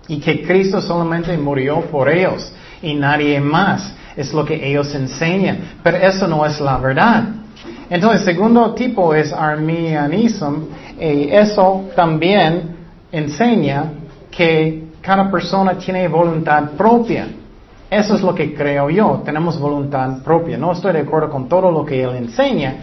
y 0.09 0.19
que 0.19 0.43
Cristo 0.43 0.81
solamente 0.81 1.37
murió 1.39 1.83
por 1.83 2.09
ellos 2.09 2.53
y 2.83 2.95
nadie 2.95 3.41
más. 3.41 3.95
Es 4.17 4.35
lo 4.35 4.45
que 4.45 4.69
ellos 4.69 4.93
enseñan, 4.95 5.79
pero 5.83 5.99
eso 5.99 6.27
no 6.27 6.45
es 6.45 6.61
la 6.61 6.77
verdad. 6.79 7.25
Entonces, 7.93 8.25
segundo 8.25 8.73
tipo 8.73 9.15
es 9.15 9.35
arminianismo 9.35 10.69
y 10.99 11.29
eso 11.29 11.91
también 11.95 12.75
enseña 13.13 13.85
que 14.31 14.85
cada 15.03 15.31
persona 15.31 15.75
tiene 15.75 16.09
voluntad 16.09 16.71
propia. 16.71 17.29
Eso 17.91 18.15
es 18.15 18.23
lo 18.23 18.35
que 18.35 18.55
creo 18.55 18.89
yo, 18.89 19.21
tenemos 19.23 19.61
voluntad 19.61 20.23
propia. 20.23 20.57
No 20.57 20.73
estoy 20.73 20.95
de 20.95 21.01
acuerdo 21.01 21.29
con 21.29 21.51
todo 21.51 21.71
lo 21.71 21.85
que 21.85 22.03
él 22.03 22.17
enseña, 22.17 22.77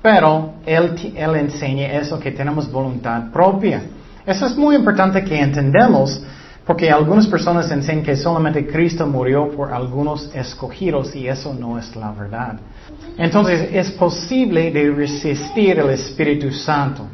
pero 0.00 0.52
él, 0.64 1.12
él 1.16 1.34
enseña 1.34 1.94
eso, 1.94 2.20
que 2.20 2.30
tenemos 2.30 2.70
voluntad 2.70 3.32
propia. 3.32 3.82
Eso 4.24 4.46
es 4.46 4.56
muy 4.56 4.76
importante 4.76 5.24
que 5.24 5.40
entendamos, 5.40 6.22
porque 6.66 6.90
algunas 6.90 7.26
personas 7.26 7.70
enseñan 7.70 8.04
que 8.04 8.16
solamente 8.16 8.66
Cristo 8.66 9.06
murió 9.06 9.50
por 9.50 9.72
algunos 9.72 10.30
escogidos 10.34 11.14
y 11.16 11.26
eso 11.26 11.52
no 11.52 11.78
es 11.78 11.94
la 11.96 12.12
verdad. 12.12 12.56
Entonces 13.18 13.68
es 13.72 13.90
posible 13.92 14.70
de 14.70 14.90
resistir 14.90 15.78
el 15.78 15.90
Espíritu 15.90 16.52
Santo. 16.52 17.06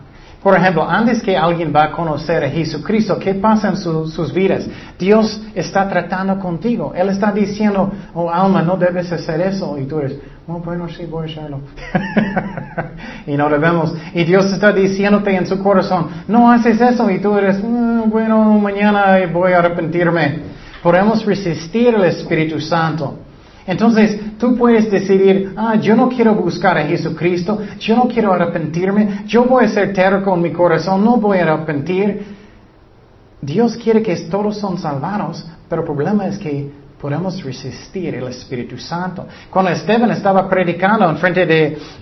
Por 0.49 0.57
ejemplo, 0.57 0.89
antes 0.89 1.23
que 1.23 1.37
alguien 1.37 1.71
va 1.77 1.85
a 1.85 1.93
conocer 1.93 2.43
a 2.43 2.49
Jesucristo, 2.49 3.19
¿qué 3.19 3.35
pasa 3.35 3.69
en 3.69 3.77
sus 3.77 4.33
vidas? 4.33 4.67
Dios 4.99 5.43
está 5.55 5.87
tratando 5.87 6.39
contigo. 6.39 6.95
Él 6.97 7.11
está 7.11 7.31
diciendo, 7.33 7.93
oh 8.15 8.31
alma, 8.31 8.63
no 8.63 8.79
debes 8.79 9.13
hacer 9.13 9.43
eso. 9.43 9.77
Y 9.79 9.85
tú 9.85 9.99
eres, 9.99 10.17
oh, 10.47 10.59
bueno, 10.61 10.89
sí, 10.89 11.05
voy 11.05 11.29
a 11.29 11.31
hacerlo. 11.31 11.61
y 13.27 13.37
no 13.37 13.51
debemos. 13.51 13.95
Y 14.15 14.25
Dios 14.25 14.51
está 14.51 14.73
diciéndote 14.73 15.37
en 15.37 15.47
su 15.47 15.63
corazón, 15.63 16.09
no 16.29 16.51
haces 16.51 16.81
eso. 16.81 17.11
Y 17.11 17.19
tú 17.19 17.37
eres, 17.37 17.63
mm, 17.63 18.09
bueno, 18.09 18.43
mañana 18.59 19.19
voy 19.31 19.53
a 19.53 19.59
arrepentirme. 19.59 20.45
Podemos 20.83 21.27
resistir 21.27 21.89
el 21.89 22.05
Espíritu 22.05 22.59
Santo. 22.59 23.19
Entonces, 23.69 24.19
tú 24.39 24.57
puedes 24.57 24.91
decidir, 24.91 25.53
ah, 25.55 25.75
yo 25.77 25.95
no 25.95 26.09
quiero 26.09 26.35
buscar 26.35 26.79
a 26.79 26.87
Jesucristo, 26.87 27.59
yo 27.79 27.97
no 27.97 28.09
quiero 28.09 28.33
arrepentirme, 28.33 29.25
yo 29.27 29.45
voy 29.45 29.67
a 29.67 29.69
ser 29.69 29.93
terco 29.93 30.35
en 30.35 30.41
mi 30.41 30.53
corazón, 30.53 31.05
no 31.05 31.19
voy 31.19 31.37
a 31.37 31.43
arrepentir. 31.43 32.25
Dios 33.43 33.77
quiere 33.77 34.01
que 34.01 34.17
todos 34.31 34.57
son 34.57 34.79
salvados, 34.79 35.47
pero 35.69 35.83
el 35.83 35.87
problema 35.87 36.27
es 36.27 36.39
que 36.39 36.71
podemos 36.99 37.45
resistir 37.45 38.15
el 38.15 38.29
Espíritu 38.29 38.79
Santo. 38.79 39.27
Cuando 39.51 39.71
Esteban 39.71 40.11
estaba 40.13 40.49
predicando 40.49 41.07
en 41.11 41.19
frente 41.19 41.45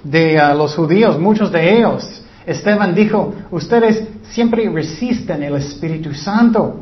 de, 0.05 0.39
ah, 0.39 0.55
los 0.55 0.73
judíos, 0.73 1.19
muchos 1.19 1.51
de 1.51 1.79
ellos, 1.79 2.23
Esteban 2.47 2.95
dijo, 2.95 3.35
ustedes 3.51 4.07
siempre 4.31 4.71
resisten 4.71 5.43
el 5.43 5.57
Espíritu 5.57 6.15
Santo. 6.15 6.77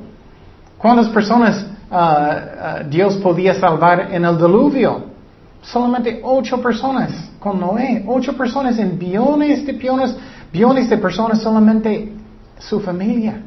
¿Cuántas 0.77 1.09
personas 1.09 1.69
Ah, 1.97 2.41
ah, 2.61 2.83
Dios 2.91 3.15
podía 3.19 3.55
salvar 3.55 4.09
en 4.11 4.25
el 4.25 4.37
diluvio. 4.37 5.05
Solamente 5.63 6.21
ocho 6.25 6.61
personas 6.61 7.31
con 7.39 7.61
Noé, 7.61 8.03
ocho 8.09 8.37
personas 8.37 8.77
en 8.81 8.99
billones 8.99 9.65
de 9.65 9.73
billones, 9.75 10.17
billones 10.53 10.91
de 10.91 10.99
personas, 10.99 11.41
solamente 11.41 12.13
su 12.59 12.81
familia. 12.81 13.41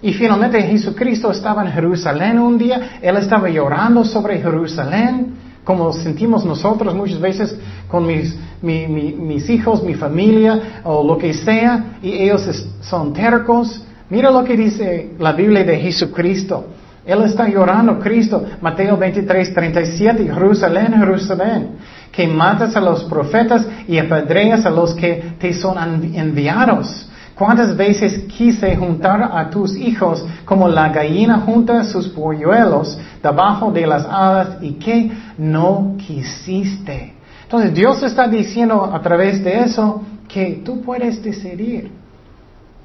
Y 0.00 0.14
finalmente 0.14 0.62
Jesucristo 0.62 1.30
estaba 1.30 1.62
en 1.62 1.70
Jerusalén 1.70 2.38
un 2.38 2.56
día, 2.56 2.98
Él 3.02 3.18
estaba 3.18 3.50
llorando 3.50 4.02
sobre 4.02 4.40
Jerusalén, 4.40 5.34
como 5.62 5.92
sentimos 5.92 6.46
nosotros 6.46 6.94
muchas 6.94 7.20
veces 7.20 7.54
con 7.86 8.06
mis, 8.06 8.34
mis 8.62 9.50
hijos, 9.50 9.82
mi 9.82 9.92
familia 9.92 10.80
o 10.84 11.06
lo 11.06 11.18
que 11.18 11.34
sea, 11.34 11.98
y 12.00 12.12
ellos 12.12 12.48
son 12.80 13.12
tercos. 13.12 13.84
Mira 14.08 14.30
lo 14.30 14.42
que 14.42 14.56
dice 14.56 15.10
la 15.18 15.32
Biblia 15.32 15.64
de 15.64 15.78
Jesucristo. 15.78 16.77
Él 17.08 17.22
está 17.22 17.48
llorando, 17.48 17.98
Cristo, 17.98 18.44
Mateo 18.60 18.98
23, 18.98 19.54
37, 19.54 20.24
Jerusalén, 20.24 20.92
Jerusalén, 20.92 21.70
que 22.12 22.28
matas 22.28 22.76
a 22.76 22.82
los 22.82 23.04
profetas 23.04 23.66
y 23.88 23.96
apedreas 23.96 24.66
a 24.66 24.70
los 24.70 24.94
que 24.94 25.36
te 25.38 25.54
son 25.54 25.78
enviados. 26.14 27.08
¿Cuántas 27.34 27.74
veces 27.74 28.24
quise 28.36 28.76
juntar 28.76 29.22
a 29.22 29.48
tus 29.48 29.74
hijos 29.74 30.22
como 30.44 30.68
la 30.68 30.90
gallina 30.90 31.38
junta 31.38 31.82
sus 31.84 32.08
polluelos 32.08 32.98
debajo 33.22 33.72
de 33.72 33.86
las 33.86 34.04
alas 34.04 34.58
y 34.60 34.72
que 34.72 35.10
no 35.38 35.94
quisiste? 35.96 37.14
Entonces 37.44 37.72
Dios 37.72 38.02
está 38.02 38.28
diciendo 38.28 38.84
a 38.84 39.00
través 39.00 39.42
de 39.42 39.60
eso 39.60 40.02
que 40.28 40.60
tú 40.62 40.82
puedes 40.82 41.22
decidir. 41.22 41.90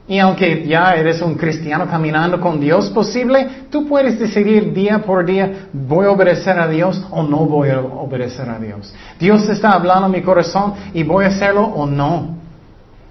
Y 0.05 0.19
aunque 0.19 0.67
ya 0.67 0.95
eres 0.95 1.21
un 1.21 1.35
cristiano 1.35 1.87
caminando 1.87 2.39
con 2.41 2.59
Dios 2.59 2.89
posible, 2.89 3.47
tú 3.69 3.87
puedes 3.87 4.19
decidir 4.19 4.73
día 4.73 4.99
por 4.99 5.25
día, 5.25 5.69
voy 5.71 6.05
a 6.05 6.11
obedecer 6.11 6.59
a 6.59 6.67
Dios 6.67 7.01
o 7.09 7.23
no 7.23 7.45
voy 7.45 7.69
a 7.69 7.79
obedecer 7.79 8.49
a 8.49 8.59
Dios. 8.59 8.93
Dios 9.17 9.47
está 9.47 9.71
hablando 9.71 10.07
en 10.07 10.11
mi 10.11 10.21
corazón 10.21 10.73
y 10.93 11.03
voy 11.03 11.23
a 11.23 11.29
hacerlo 11.29 11.63
o 11.63 11.85
no. 11.85 12.35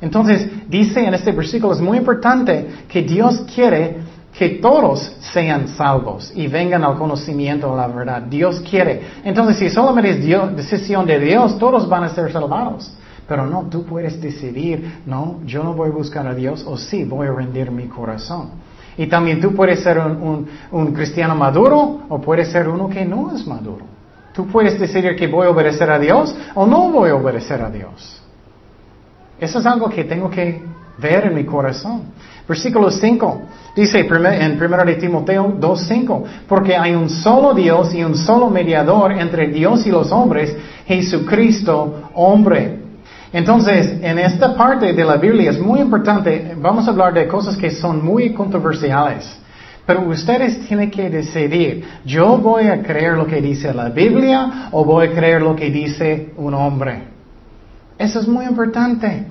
Entonces, 0.03 0.47
dice 0.69 1.03
en 1.05 1.15
este 1.15 1.33
versículo, 1.33 1.73
es 1.73 1.81
muy 1.81 1.97
importante 1.97 2.69
que 2.89 3.03
Dios 3.03 3.43
quiere 3.55 4.13
que 4.37 4.49
todos 4.49 5.13
sean 5.21 5.69
salvos 5.69 6.33
y 6.35 6.47
vengan 6.47 6.85
al 6.85 6.97
conocimiento 6.97 7.71
de 7.71 7.77
la 7.77 7.87
verdad. 7.87 8.23
Dios 8.23 8.61
quiere. 8.69 9.03
Entonces, 9.25 9.59
si 9.59 9.71
solamente 9.71 10.11
es 10.11 10.57
decisión 10.57 11.07
de 11.07 11.19
Dios, 11.21 11.59
todos 11.59 11.89
van 11.89 12.05
a 12.05 12.09
ser 12.11 12.33
salvados. 12.33 12.93
Pero 13.33 13.47
no, 13.47 13.63
tú 13.71 13.87
puedes 13.87 14.21
decidir, 14.21 15.01
no, 15.07 15.39
yo 15.47 15.65
no 15.65 15.73
voy 15.73 15.89
a 15.89 15.93
buscar 15.93 16.27
a 16.27 16.35
Dios 16.35 16.63
o 16.67 16.77
sí, 16.77 17.05
voy 17.05 17.29
a 17.29 17.33
rendir 17.33 17.71
mi 17.71 17.87
corazón. 17.87 18.51
Y 18.99 19.07
también 19.07 19.41
tú 19.41 19.55
puedes 19.55 19.83
ser 19.83 19.99
un, 19.99 20.93
cristiano 20.93 21.35
maduro 21.35 22.03
o 22.11 22.21
puedes 22.21 22.53
ser 22.53 22.69
uno 22.69 22.91
que 22.91 23.07
no 23.07 23.35
es 23.35 23.47
maduro. 23.47 23.87
Tú 24.35 24.47
puedes 24.49 24.79
decidir 24.79 25.17
que 25.17 25.29
voy 25.29 25.47
a 25.47 25.51
obedecer 25.51 25.91
a 25.91 25.99
Dios 25.99 26.37
o 26.55 26.67
no 26.67 26.91
voy 26.91 27.09
a 27.09 27.15
obedecer 27.15 27.63
a 27.63 27.71
Dios. 27.71 28.23
Eso 29.41 29.61
es 29.61 29.65
algo 29.65 29.89
que 29.89 30.05
tengo 30.05 30.29
que 30.29 30.61
ver 30.99 31.25
en 31.25 31.35
mi 31.35 31.45
corazón. 31.47 32.03
Versículo 32.47 32.91
5. 32.91 33.43
Dice 33.75 34.01
en 34.01 34.63
1 34.63 34.85
de 34.85 34.95
Timoteo 34.97 35.59
2.5, 35.59 36.23
porque 36.47 36.77
hay 36.77 36.95
un 36.95 37.09
solo 37.09 37.55
Dios 37.55 37.95
y 37.95 38.05
un 38.05 38.15
solo 38.15 38.51
mediador 38.51 39.13
entre 39.13 39.47
Dios 39.47 39.87
y 39.87 39.91
los 39.91 40.13
hombres, 40.13 40.55
Jesucristo, 40.87 42.11
hombre. 42.13 42.82
Entonces, 43.33 43.99
en 44.03 44.19
esta 44.19 44.55
parte 44.55 44.93
de 44.93 45.05
la 45.05 45.17
Biblia 45.17 45.51
es 45.51 45.61
muy 45.61 45.81
importante, 45.81 46.55
vamos 46.61 46.87
a 46.87 46.91
hablar 46.91 47.15
de 47.15 47.27
cosas 47.27 47.57
que 47.57 47.71
son 47.71 48.05
muy 48.05 48.33
controversiales. 48.35 49.39
Pero 49.87 50.09
ustedes 50.09 50.67
tienen 50.69 50.91
que 50.91 51.09
decidir, 51.11 51.85
yo 52.05 52.37
voy 52.39 52.67
a 52.69 52.83
creer 52.83 53.15
lo 53.15 53.27
que 53.27 53.41
dice 53.41 53.73
la 53.75 53.89
Biblia 53.89 54.69
o 54.71 54.85
voy 54.85 55.09
a 55.09 55.13
creer 55.13 55.43
lo 55.43 55.57
que 55.57 55.71
dice 55.71 56.33
un 56.37 56.55
hombre. 56.55 57.05
Eso 57.99 58.21
es 58.21 58.29
muy 58.29 58.45
importante. 58.45 59.27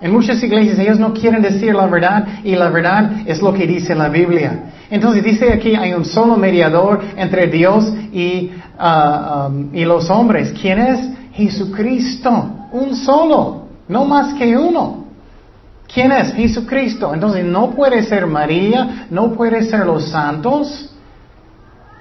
En 0.00 0.12
muchas 0.12 0.42
iglesias 0.42 0.78
ellos 0.78 0.98
no 0.98 1.14
quieren 1.14 1.40
decir 1.40 1.74
la 1.74 1.86
verdad 1.86 2.26
y 2.44 2.54
la 2.54 2.68
verdad 2.68 3.22
es 3.26 3.40
lo 3.40 3.52
que 3.52 3.66
dice 3.66 3.94
la 3.94 4.08
Biblia. 4.08 4.72
Entonces 4.90 5.24
dice 5.24 5.52
aquí 5.52 5.74
hay 5.74 5.94
un 5.94 6.04
solo 6.04 6.36
mediador 6.36 7.00
entre 7.16 7.46
Dios 7.46 7.92
y, 8.12 8.52
uh, 8.78 9.46
um, 9.46 9.74
y 9.74 9.84
los 9.84 10.10
hombres. 10.10 10.52
¿Quién 10.60 10.78
es? 10.78 11.08
Jesucristo. 11.32 12.65
Un 12.76 12.94
solo, 12.94 13.62
no 13.88 14.04
más 14.04 14.34
que 14.34 14.54
uno. 14.54 15.06
¿Quién 15.92 16.12
es? 16.12 16.34
Jesucristo. 16.34 17.14
Entonces 17.14 17.42
no 17.42 17.70
puede 17.70 18.02
ser 18.02 18.26
María, 18.26 19.06
no 19.10 19.32
puede 19.32 19.62
ser 19.64 19.86
los 19.86 20.10
santos. 20.10 20.90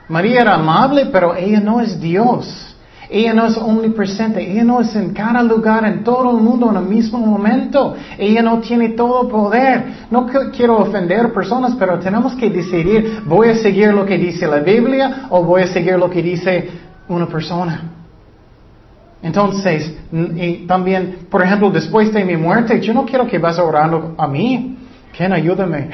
María 0.10 0.42
era 0.42 0.56
amable, 0.56 1.06
pero 1.06 1.34
ella 1.34 1.62
no 1.62 1.80
es 1.80 2.00
Dios. 2.02 2.76
Ella 3.10 3.34
no 3.34 3.46
es 3.46 3.56
omnipresente, 3.56 4.52
ella 4.52 4.64
no 4.64 4.82
es 4.82 4.94
en 4.96 5.14
cada 5.14 5.42
lugar, 5.44 5.86
en 5.86 6.04
todo 6.04 6.32
el 6.32 6.44
mundo 6.44 6.72
en 6.72 6.78
el 6.78 6.86
mismo 6.86 7.20
momento. 7.20 7.96
Ella 8.18 8.42
no 8.42 8.60
tiene 8.60 8.90
todo 8.90 9.30
poder. 9.30 10.08
No 10.12 10.28
quiero 10.56 10.80
ofender 10.80 11.32
personas, 11.32 11.76
pero 11.80 12.00
tenemos 12.00 12.34
que 12.36 12.50
decidir, 12.50 13.22
¿voy 13.26 13.50
a 13.50 13.56
seguir 13.56 13.94
lo 13.94 14.06
que 14.06 14.18
dice 14.18 14.46
la 14.46 14.60
Biblia 14.60 15.28
o 15.30 15.42
voy 15.42 15.62
a 15.62 15.68
seguir 15.68 15.98
lo 15.98 16.10
que 16.10 16.22
dice 16.22 16.70
una 17.08 17.28
persona? 17.28 17.92
Entonces, 19.26 19.92
y 20.36 20.68
también, 20.68 21.26
por 21.32 21.42
ejemplo, 21.42 21.72
después 21.72 22.14
de 22.14 22.24
mi 22.24 22.38
muerte, 22.38 22.80
yo 22.80 22.94
no 22.94 23.06
quiero 23.06 23.26
que 23.26 23.40
vas 23.40 23.58
orando 23.58 24.14
a 24.20 24.28
mí. 24.28 24.78
Ken, 25.18 25.34
ayúdame. 25.34 25.90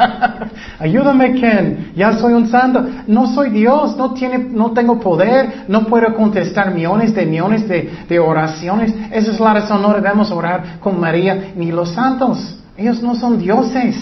ayúdame, 0.78 1.34
Ken. 1.34 1.92
Ya 1.94 2.14
soy 2.14 2.32
un 2.32 2.48
santo. 2.48 2.82
No 3.06 3.26
soy 3.26 3.50
Dios. 3.50 3.94
No, 3.98 4.14
tiene, 4.14 4.38
no 4.38 4.70
tengo 4.70 4.98
poder. 4.98 5.64
No 5.68 5.84
puedo 5.84 6.14
contestar 6.14 6.72
millones 6.72 7.14
de 7.14 7.26
millones 7.26 7.68
de, 7.68 7.90
de 8.08 8.18
oraciones. 8.18 8.94
Esa 9.10 9.32
es 9.32 9.38
la 9.38 9.52
razón. 9.52 9.82
No 9.82 9.92
debemos 9.92 10.30
orar 10.30 10.78
con 10.80 10.98
María 10.98 11.52
ni 11.54 11.70
los 11.70 11.90
santos. 11.90 12.58
Ellos 12.74 13.02
no 13.02 13.16
son 13.16 13.38
dioses. 13.38 13.96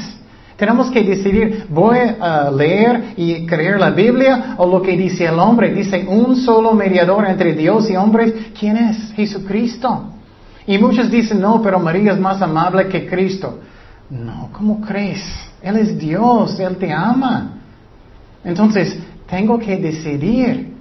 Tenemos 0.59 0.91
que 0.91 1.05
decidir, 1.05 1.67
voy 1.69 1.99
a 2.21 2.51
leer 2.51 3.15
y 3.17 3.47
creer 3.47 3.79
la 3.79 3.91
Biblia 3.91 4.57
o 4.57 4.67
lo 4.67 4.83
que 4.83 4.97
dice 4.97 5.25
el 5.25 5.39
hombre. 5.39 5.73
Dice 5.73 6.05
un 6.09 6.35
solo 6.35 6.73
mediador 6.73 7.29
entre 7.29 7.53
Dios 7.53 7.89
y 7.89 7.95
hombres. 7.95 8.35
¿Quién 8.59 8.77
es? 8.77 9.13
Jesucristo. 9.13 10.07
Y 10.67 10.77
muchos 10.79 11.09
dicen, 11.13 11.41
no, 11.41 11.63
pero 11.63 11.79
María 11.79 12.11
es 12.11 12.19
más 12.19 12.43
amable 12.43 12.89
que 12.89 13.07
Cristo. 13.07 13.61
No, 14.11 14.51
¿cómo 14.53 14.81
crees? 14.81 15.23
Él 15.63 15.77
es 15.77 15.97
Dios, 15.97 16.59
Él 16.59 16.77
te 16.77 16.93
ama. 16.93 17.61
Entonces, 18.43 18.99
tengo 19.31 19.61
que 19.61 19.77
decidir. 19.77 20.75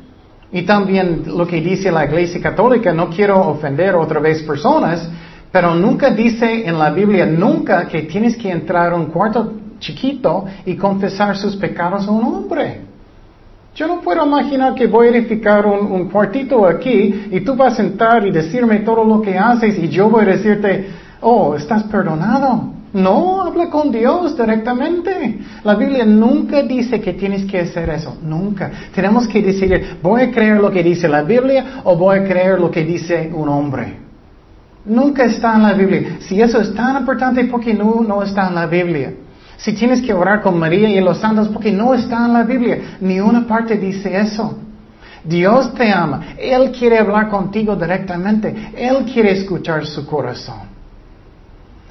Y 0.52 0.64
también 0.64 1.22
lo 1.28 1.46
que 1.46 1.62
dice 1.62 1.92
la 1.92 2.06
Iglesia 2.06 2.42
Católica, 2.42 2.92
no 2.94 3.12
quiero 3.12 3.48
ofender 3.48 3.94
otra 3.94 4.20
vez 4.20 4.42
personas, 4.42 5.08
pero 5.52 5.76
nunca 5.76 6.10
dice 6.10 6.68
en 6.68 6.80
la 6.80 6.90
Biblia 6.90 7.28
nunca 7.28 7.88
que 7.88 8.02
tienes 8.04 8.36
que 8.36 8.50
entrar 8.50 8.92
a 8.92 8.96
un 8.96 9.06
cuarto 9.06 9.67
chiquito 9.80 10.46
y 10.66 10.76
confesar 10.76 11.38
sus 11.38 11.56
pecados 11.56 12.08
a 12.08 12.12
un 12.12 12.24
hombre. 12.24 12.82
Yo 13.76 13.88
no 13.88 14.02
puedo 14.02 14.26
imaginar 14.26 14.74
que 14.74 14.88
voy 14.88 15.08
a 15.08 15.12
edificar 15.12 15.66
un, 15.66 15.92
un, 15.92 16.10
cuartito 16.10 16.66
aquí 16.66 17.28
y 17.32 17.42
tú 17.42 17.56
vas 17.56 17.78
a 17.78 17.84
entrar 17.84 18.26
y 18.26 18.32
decirme 18.32 18.80
todo 18.80 19.04
lo 19.04 19.22
que 19.22 19.38
haces 19.38 19.78
y 19.78 19.88
yo 19.88 20.10
voy 20.10 20.24
a 20.24 20.30
decirte, 20.30 20.88
oh, 21.22 21.56
estás 21.56 21.84
perdonado. 21.84 22.74
No, 22.94 23.44
habla 23.44 23.70
con 23.70 23.92
Dios 23.92 24.36
directamente. 24.36 25.40
La 25.64 25.76
Biblia 25.76 26.06
nunca 26.06 26.64
dice 26.64 27.00
que 27.02 27.14
tienes 27.14 27.46
que 27.46 27.60
hacer 27.60 27.90
eso, 27.90 28.18
nunca. 28.24 28.72
Tenemos 28.96 29.28
que 29.28 29.42
decidir, 29.42 29.98
¿voy 30.02 30.24
a 30.24 30.32
creer 30.32 30.58
lo 30.58 30.72
que 30.72 30.82
dice 30.82 31.08
la 31.08 31.22
Biblia 31.22 31.82
o 31.84 31.96
voy 31.96 32.20
a 32.20 32.24
creer 32.24 32.60
lo 32.60 32.72
que 32.72 32.84
dice 32.84 33.32
un 33.34 33.50
hombre? 33.50 33.98
Nunca 34.86 35.26
está 35.26 35.56
en 35.56 35.64
la 35.64 35.74
Biblia. 35.74 36.18
Si 36.22 36.42
eso 36.42 36.62
es 36.62 36.74
tan 36.74 36.98
importante, 36.98 37.44
¿por 37.44 37.60
qué 37.60 37.74
no, 37.74 38.02
no 38.02 38.24
está 38.24 38.48
en 38.48 38.56
la 38.56 38.66
Biblia? 38.66 39.14
Si 39.58 39.74
tienes 39.74 40.02
que 40.02 40.14
orar 40.14 40.42
con 40.42 40.58
María 40.60 40.88
y 40.90 41.02
los 41.02 41.18
santos, 41.18 41.48
¿por 41.48 41.62
qué 41.62 41.72
no 41.72 41.94
está 41.94 42.26
en 42.26 42.34
la 42.34 42.44
Biblia? 42.44 42.98
Ni 43.02 43.20
una 43.20 43.46
parte 43.48 43.76
dice 43.78 44.16
eso. 44.18 44.58
Dios 45.24 45.74
te 45.74 45.92
ama. 45.92 46.36
Él 46.38 46.72
quiere 46.72 47.00
hablar 47.00 47.28
contigo 47.28 47.76
directamente. 47.76 48.72
Él 48.76 49.04
quiere 49.12 49.32
escuchar 49.32 49.86
su 49.86 50.06
corazón. 50.06 50.78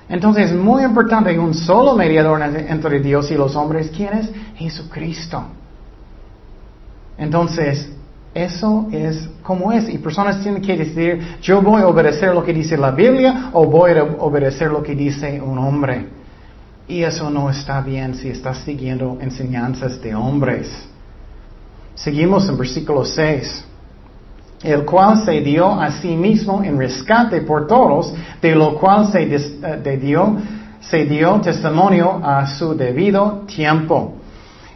Entonces 0.08 0.52
es 0.52 0.56
muy 0.56 0.84
importante, 0.84 1.36
un 1.36 1.52
solo 1.52 1.94
mediador 1.94 2.40
entre 2.40 3.00
Dios 3.00 3.30
y 3.32 3.34
los 3.34 3.56
hombres. 3.56 3.90
¿Quién 3.94 4.14
es? 4.14 4.30
Jesucristo. 4.54 5.42
Entonces, 7.18 7.90
eso 8.32 8.86
es 8.92 9.28
como 9.42 9.72
es. 9.72 9.88
Y 9.88 9.98
personas 9.98 10.40
tienen 10.40 10.62
que 10.62 10.76
decidir, 10.76 11.38
yo 11.42 11.60
voy 11.60 11.82
a 11.82 11.88
obedecer 11.88 12.32
lo 12.32 12.44
que 12.44 12.52
dice 12.52 12.76
la 12.76 12.92
Biblia 12.92 13.50
o 13.52 13.64
voy 13.66 13.90
a 13.92 14.04
obedecer 14.04 14.70
lo 14.70 14.82
que 14.82 14.94
dice 14.94 15.40
un 15.40 15.58
hombre. 15.58 16.06
Y 16.88 17.02
eso 17.02 17.30
no 17.30 17.50
está 17.50 17.80
bien 17.80 18.14
si 18.14 18.28
estás 18.28 18.58
siguiendo 18.58 19.18
enseñanzas 19.20 20.00
de 20.00 20.14
hombres. 20.14 20.68
Seguimos 21.94 22.48
en 22.48 22.56
versículo 22.56 23.04
6 23.04 23.64
el 24.62 24.84
cual 24.84 25.24
se 25.24 25.40
dio 25.40 25.70
a 25.80 25.90
sí 25.90 26.16
mismo 26.16 26.62
en 26.62 26.78
rescate 26.78 27.42
por 27.42 27.66
todos, 27.66 28.12
de 28.40 28.54
lo 28.54 28.74
cual 28.74 29.08
eh, 29.14 29.38
se 30.80 31.04
dio 31.04 31.40
testimonio 31.40 32.20
a 32.22 32.46
su 32.46 32.74
debido 32.74 33.44
tiempo. 33.46 34.14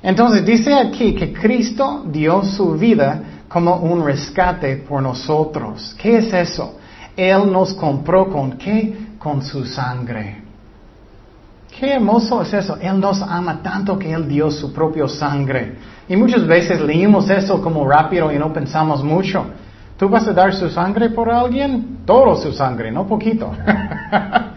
Entonces 0.03 0.44
dice 0.44 0.75
aquí 0.75 1.14
que 1.14 1.33
Cristo 1.33 2.05
dio 2.07 2.42
su 2.44 2.73
vida 2.73 3.23
como 3.49 3.77
un 3.77 4.05
rescate 4.05 4.77
por 4.77 5.03
nosotros. 5.03 5.94
¿Qué 6.01 6.18
es 6.18 6.33
eso? 6.33 6.77
Él 7.16 7.51
nos 7.51 7.75
compró 7.75 8.29
con 8.31 8.53
qué? 8.53 8.96
Con 9.18 9.42
su 9.42 9.64
sangre. 9.66 10.49
Qué 11.78 11.94
hermoso 11.94 12.42
es 12.42 12.52
eso. 12.52 12.76
Él 12.80 13.00
nos 13.00 13.22
ama 13.22 13.62
tanto 13.62 13.98
que 13.98 14.12
Él 14.12 14.28
dio 14.28 14.50
su 14.50 14.72
propio 14.72 15.09
sangre. 15.09 15.76
Y 16.09 16.16
muchas 16.16 16.46
veces 16.46 16.80
leímos 16.80 17.30
eso 17.30 17.62
como 17.62 17.88
rápido 17.88 18.33
y 18.33 18.38
no 18.38 18.52
pensamos 18.52 19.04
mucho. 19.04 19.46
¿Tú 19.96 20.09
vas 20.09 20.26
a 20.26 20.33
dar 20.33 20.54
su 20.54 20.68
sangre 20.70 21.11
por 21.11 21.30
alguien? 21.30 21.98
Todo 22.04 22.37
su 22.37 22.52
sangre, 22.52 22.90
no 22.90 23.06
poquito. 23.06 23.52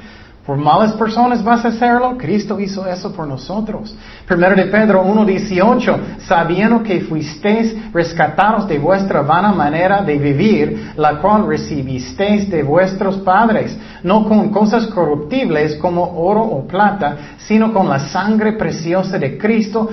por 0.46 0.58
malas 0.58 0.94
personas 0.94 1.42
vas 1.42 1.64
a 1.64 1.70
hacerlo. 1.70 2.18
Cristo 2.18 2.60
hizo 2.60 2.86
eso 2.86 3.14
por 3.14 3.26
nosotros. 3.26 3.96
Primero 4.28 4.56
de 4.56 4.66
Pedro 4.66 5.04
1.18, 5.06 6.20
sabiendo 6.28 6.84
que 6.84 7.02
fuisteis 7.02 7.74
rescatados 7.94 8.68
de 8.68 8.78
vuestra 8.78 9.22
vana 9.22 9.54
manera 9.54 10.02
de 10.02 10.18
vivir, 10.18 10.92
la 10.98 11.20
cual 11.20 11.48
recibisteis 11.48 12.50
de 12.50 12.62
vuestros 12.62 13.18
padres, 13.20 13.78
no 14.04 14.28
con 14.28 14.50
cosas 14.50 14.88
corruptibles 14.88 15.78
como 15.78 16.04
oro 16.04 16.42
o 16.42 16.68
plata, 16.68 17.18
sino 17.38 17.72
con 17.72 17.88
la 17.88 18.00
sangre 18.00 18.54
preciosa 18.54 19.18
de 19.18 19.38
Cristo, 19.38 19.90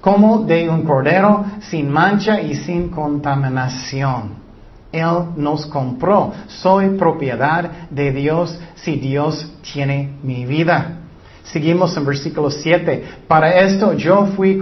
como 0.00 0.38
de 0.38 0.68
un 0.68 0.82
cordero 0.82 1.44
sin 1.60 1.88
mancha 1.88 2.40
y 2.40 2.56
sin 2.56 2.88
contaminación. 2.88 4.41
Él 4.92 5.24
nos 5.36 5.66
compró. 5.66 6.32
Soy 6.46 6.90
propiedad 6.90 7.88
de 7.90 8.12
Dios 8.12 8.58
si 8.76 8.96
Dios 8.96 9.50
tiene 9.72 10.16
mi 10.22 10.44
vida. 10.46 10.98
Seguimos 11.44 11.96
en 11.96 12.04
versículo 12.04 12.50
7. 12.50 13.04
Para 13.26 13.60
esto 13.60 13.94
yo 13.94 14.26
fui 14.36 14.58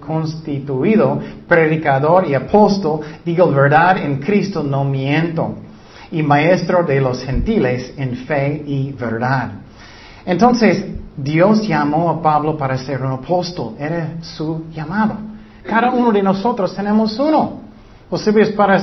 constituido 0.00 1.20
predicador 1.46 2.26
y 2.26 2.34
apóstol, 2.34 3.00
digo 3.24 3.50
verdad 3.50 3.98
en 3.98 4.18
Cristo, 4.18 4.62
no 4.62 4.84
miento, 4.84 5.54
y 6.10 6.22
maestro 6.22 6.82
de 6.82 7.00
los 7.00 7.22
gentiles 7.22 7.94
en 7.96 8.16
fe 8.16 8.62
y 8.66 8.92
verdad. 8.92 9.52
Entonces, 10.26 10.84
Dios 11.16 11.66
llamó 11.66 12.10
a 12.10 12.22
Pablo 12.22 12.56
para 12.56 12.76
ser 12.76 13.02
un 13.02 13.12
apóstol, 13.12 13.74
era 13.78 14.14
su 14.20 14.64
llamado. 14.72 15.16
Cada 15.62 15.90
uno 15.90 16.10
de 16.10 16.22
nosotros 16.22 16.74
tenemos 16.74 17.18
uno. 17.18 17.59
Posible 18.10 18.42
es 18.42 18.50
para 18.50 18.78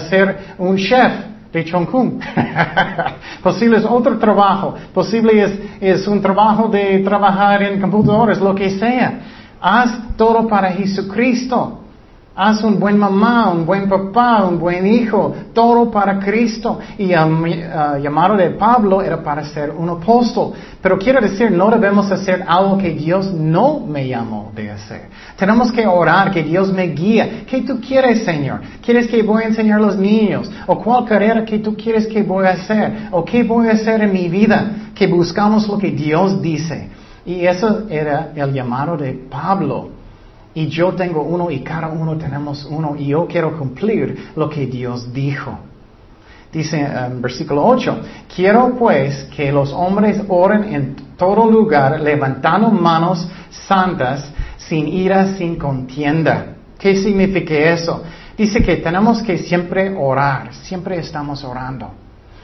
ser, 0.00 0.54
un 0.58 0.76
chef 0.76 1.12
de 1.52 1.64
Chongqing. 1.64 2.20
Posible 3.42 3.78
es 3.78 3.84
otro 3.84 4.16
trabajo. 4.16 4.76
Posible 4.94 5.42
es, 5.42 5.58
es 5.80 6.06
un 6.06 6.22
trabajo 6.22 6.68
de 6.68 7.00
trabajar 7.00 7.64
en 7.64 7.80
computadores, 7.80 8.38
lo 8.38 8.54
que 8.54 8.70
sea. 8.70 9.20
Haz 9.60 10.16
todo 10.16 10.46
para 10.46 10.70
Jesucristo. 10.70 11.79
Haz 12.42 12.64
un 12.64 12.80
buen 12.80 12.96
mamá, 12.96 13.50
un 13.50 13.66
buen 13.66 13.86
papá, 13.86 14.46
un 14.46 14.58
buen 14.58 14.86
hijo, 14.86 15.34
todo 15.52 15.90
para 15.90 16.18
Cristo. 16.18 16.78
Y 16.96 17.12
el 17.12 18.02
llamado 18.02 18.34
de 18.34 18.48
Pablo 18.52 19.02
era 19.02 19.22
para 19.22 19.44
ser 19.44 19.70
un 19.70 19.90
apóstol. 19.90 20.54
Pero 20.80 20.98
quiero 20.98 21.20
decir, 21.20 21.50
no 21.50 21.68
debemos 21.68 22.10
hacer 22.10 22.42
algo 22.48 22.78
que 22.78 22.92
Dios 22.92 23.30
no 23.30 23.80
me 23.80 24.08
llamó 24.08 24.52
de 24.56 24.70
hacer. 24.70 25.10
Tenemos 25.36 25.70
que 25.70 25.86
orar, 25.86 26.30
que 26.30 26.42
Dios 26.42 26.72
me 26.72 26.84
guíe. 26.84 27.44
¿Qué 27.46 27.60
tú 27.60 27.78
quieres, 27.78 28.24
Señor? 28.24 28.62
¿Quieres 28.82 29.08
que 29.08 29.22
voy 29.22 29.42
a 29.42 29.48
enseñar 29.48 29.78
a 29.78 29.82
los 29.82 29.98
niños? 29.98 30.50
¿O 30.66 30.78
cuál 30.78 31.04
carrera 31.04 31.44
que 31.44 31.58
tú 31.58 31.76
quieres 31.76 32.06
que 32.06 32.22
voy 32.22 32.46
a 32.46 32.52
hacer? 32.52 33.08
¿O 33.10 33.22
qué 33.22 33.42
voy 33.42 33.68
a 33.68 33.72
hacer 33.72 34.00
en 34.00 34.14
mi 34.14 34.30
vida? 34.30 34.92
Que 34.94 35.06
buscamos 35.06 35.68
lo 35.68 35.76
que 35.76 35.90
Dios 35.90 36.40
dice. 36.40 36.88
Y 37.26 37.44
eso 37.44 37.82
era 37.90 38.32
el 38.34 38.50
llamado 38.50 38.96
de 38.96 39.12
Pablo. 39.12 39.99
Y 40.54 40.66
yo 40.66 40.92
tengo 40.92 41.22
uno 41.22 41.50
y 41.50 41.60
cada 41.60 41.88
uno 41.88 42.16
tenemos 42.16 42.64
uno 42.64 42.96
y 42.96 43.06
yo 43.06 43.26
quiero 43.26 43.56
cumplir 43.56 44.30
lo 44.34 44.48
que 44.48 44.66
Dios 44.66 45.12
dijo. 45.12 45.58
Dice 46.52 46.80
en 46.80 47.22
versículo 47.22 47.64
8, 47.64 48.00
quiero 48.34 48.74
pues 48.76 49.28
que 49.36 49.52
los 49.52 49.72
hombres 49.72 50.20
oren 50.26 50.74
en 50.74 50.96
todo 51.16 51.48
lugar 51.48 52.00
levantando 52.00 52.70
manos 52.70 53.28
santas 53.50 54.28
sin 54.56 54.88
ira, 54.88 55.36
sin 55.36 55.54
contienda. 55.56 56.56
¿Qué 56.76 56.96
significa 56.96 57.54
eso? 57.54 58.02
Dice 58.36 58.60
que 58.62 58.78
tenemos 58.78 59.22
que 59.22 59.38
siempre 59.38 59.94
orar, 59.96 60.52
siempre 60.52 60.98
estamos 60.98 61.44
orando. 61.44 61.92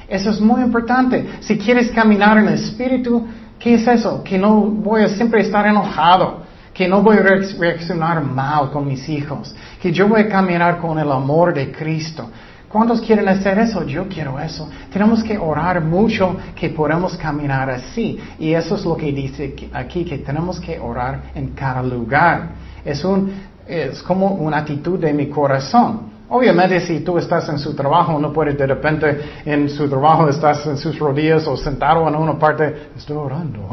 Eso 0.06 0.30
es 0.30 0.40
muy 0.40 0.62
importante. 0.62 1.26
Si 1.40 1.58
quieres 1.58 1.90
caminar 1.90 2.38
en 2.38 2.46
el 2.46 2.54
Espíritu, 2.54 3.26
¿qué 3.58 3.74
es 3.74 3.88
eso? 3.88 4.22
Que 4.22 4.38
no 4.38 4.60
voy 4.60 5.02
a 5.02 5.08
siempre 5.08 5.40
estar 5.40 5.66
enojado 5.66 6.45
que 6.76 6.86
no 6.86 7.02
voy 7.02 7.16
a 7.16 7.22
reaccionar 7.22 8.22
mal 8.22 8.70
con 8.70 8.86
mis 8.86 9.08
hijos, 9.08 9.54
que 9.80 9.90
yo 9.90 10.08
voy 10.08 10.20
a 10.20 10.28
caminar 10.28 10.78
con 10.78 10.98
el 10.98 11.10
amor 11.10 11.54
de 11.54 11.72
Cristo. 11.72 12.30
¿Cuántos 12.68 13.00
quieren 13.00 13.26
hacer 13.28 13.58
eso? 13.58 13.82
Yo 13.86 14.06
quiero 14.08 14.38
eso. 14.38 14.68
Tenemos 14.92 15.24
que 15.24 15.38
orar 15.38 15.80
mucho 15.80 16.36
que 16.54 16.68
podamos 16.68 17.16
caminar 17.16 17.70
así. 17.70 18.18
Y 18.38 18.52
eso 18.52 18.74
es 18.74 18.84
lo 18.84 18.94
que 18.94 19.10
dice 19.10 19.54
aquí, 19.72 20.04
que 20.04 20.18
tenemos 20.18 20.60
que 20.60 20.78
orar 20.78 21.30
en 21.34 21.48
cada 21.54 21.82
lugar. 21.82 22.50
Es, 22.84 23.02
un, 23.04 23.32
es 23.66 24.02
como 24.02 24.34
una 24.34 24.58
actitud 24.58 24.98
de 24.98 25.14
mi 25.14 25.28
corazón. 25.28 26.15
Obviamente 26.28 26.80
si 26.80 27.00
tú 27.00 27.18
estás 27.18 27.48
en 27.48 27.58
su 27.58 27.74
trabajo, 27.74 28.18
no 28.18 28.32
puedes 28.32 28.58
de 28.58 28.66
repente 28.66 29.20
en 29.44 29.68
su 29.70 29.88
trabajo 29.88 30.28
estás 30.28 30.66
en 30.66 30.76
sus 30.76 30.98
rodillas 30.98 31.46
o 31.46 31.56
sentado 31.56 32.08
en 32.08 32.16
una 32.16 32.36
parte, 32.36 32.90
estoy 32.96 33.16
orando. 33.16 33.68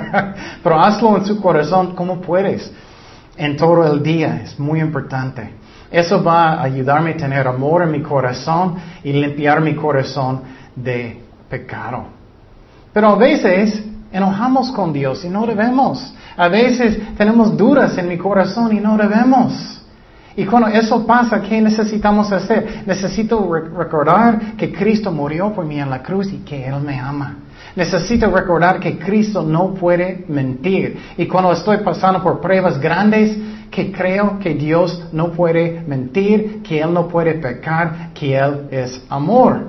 Pero 0.62 0.78
hazlo 0.80 1.16
en 1.16 1.24
su 1.24 1.40
corazón 1.40 1.94
como 1.94 2.20
puedes, 2.20 2.70
en 3.36 3.56
todo 3.56 3.90
el 3.90 4.02
día, 4.02 4.42
es 4.44 4.58
muy 4.58 4.80
importante. 4.80 5.54
Eso 5.90 6.22
va 6.22 6.54
a 6.54 6.64
ayudarme 6.64 7.12
a 7.12 7.16
tener 7.16 7.48
amor 7.48 7.82
en 7.82 7.92
mi 7.92 8.02
corazón 8.02 8.74
y 9.02 9.12
limpiar 9.12 9.62
mi 9.62 9.74
corazón 9.74 10.42
de 10.74 11.22
pecado. 11.48 12.06
Pero 12.92 13.08
a 13.08 13.16
veces 13.16 13.82
enojamos 14.12 14.70
con 14.72 14.92
Dios 14.92 15.24
y 15.24 15.28
no 15.28 15.46
debemos. 15.46 16.14
A 16.36 16.48
veces 16.48 17.16
tenemos 17.16 17.56
dudas 17.56 17.96
en 17.96 18.08
mi 18.08 18.18
corazón 18.18 18.76
y 18.76 18.80
no 18.80 18.98
debemos. 18.98 19.75
Y 20.36 20.44
cuando 20.44 20.68
eso 20.68 21.06
pasa, 21.06 21.40
¿qué 21.40 21.60
necesitamos 21.62 22.30
hacer? 22.30 22.82
Necesito 22.86 23.50
recordar 23.52 24.54
que 24.56 24.70
Cristo 24.70 25.10
murió 25.10 25.52
por 25.52 25.64
mí 25.64 25.80
en 25.80 25.88
la 25.88 26.02
cruz 26.02 26.30
y 26.32 26.38
que 26.38 26.66
Él 26.66 26.80
me 26.82 27.00
ama. 27.00 27.36
Necesito 27.74 28.30
recordar 28.30 28.78
que 28.78 28.98
Cristo 28.98 29.42
no 29.42 29.72
puede 29.74 30.24
mentir. 30.28 30.98
Y 31.16 31.26
cuando 31.26 31.52
estoy 31.52 31.78
pasando 31.78 32.22
por 32.22 32.40
pruebas 32.40 32.78
grandes, 32.78 33.36
que 33.70 33.90
creo 33.90 34.38
que 34.38 34.54
Dios 34.54 35.08
no 35.12 35.32
puede 35.32 35.82
mentir, 35.86 36.62
que 36.62 36.80
Él 36.80 36.92
no 36.92 37.08
puede 37.08 37.34
pecar, 37.34 38.10
que 38.12 38.36
Él 38.36 38.68
es 38.70 39.02
amor. 39.08 39.68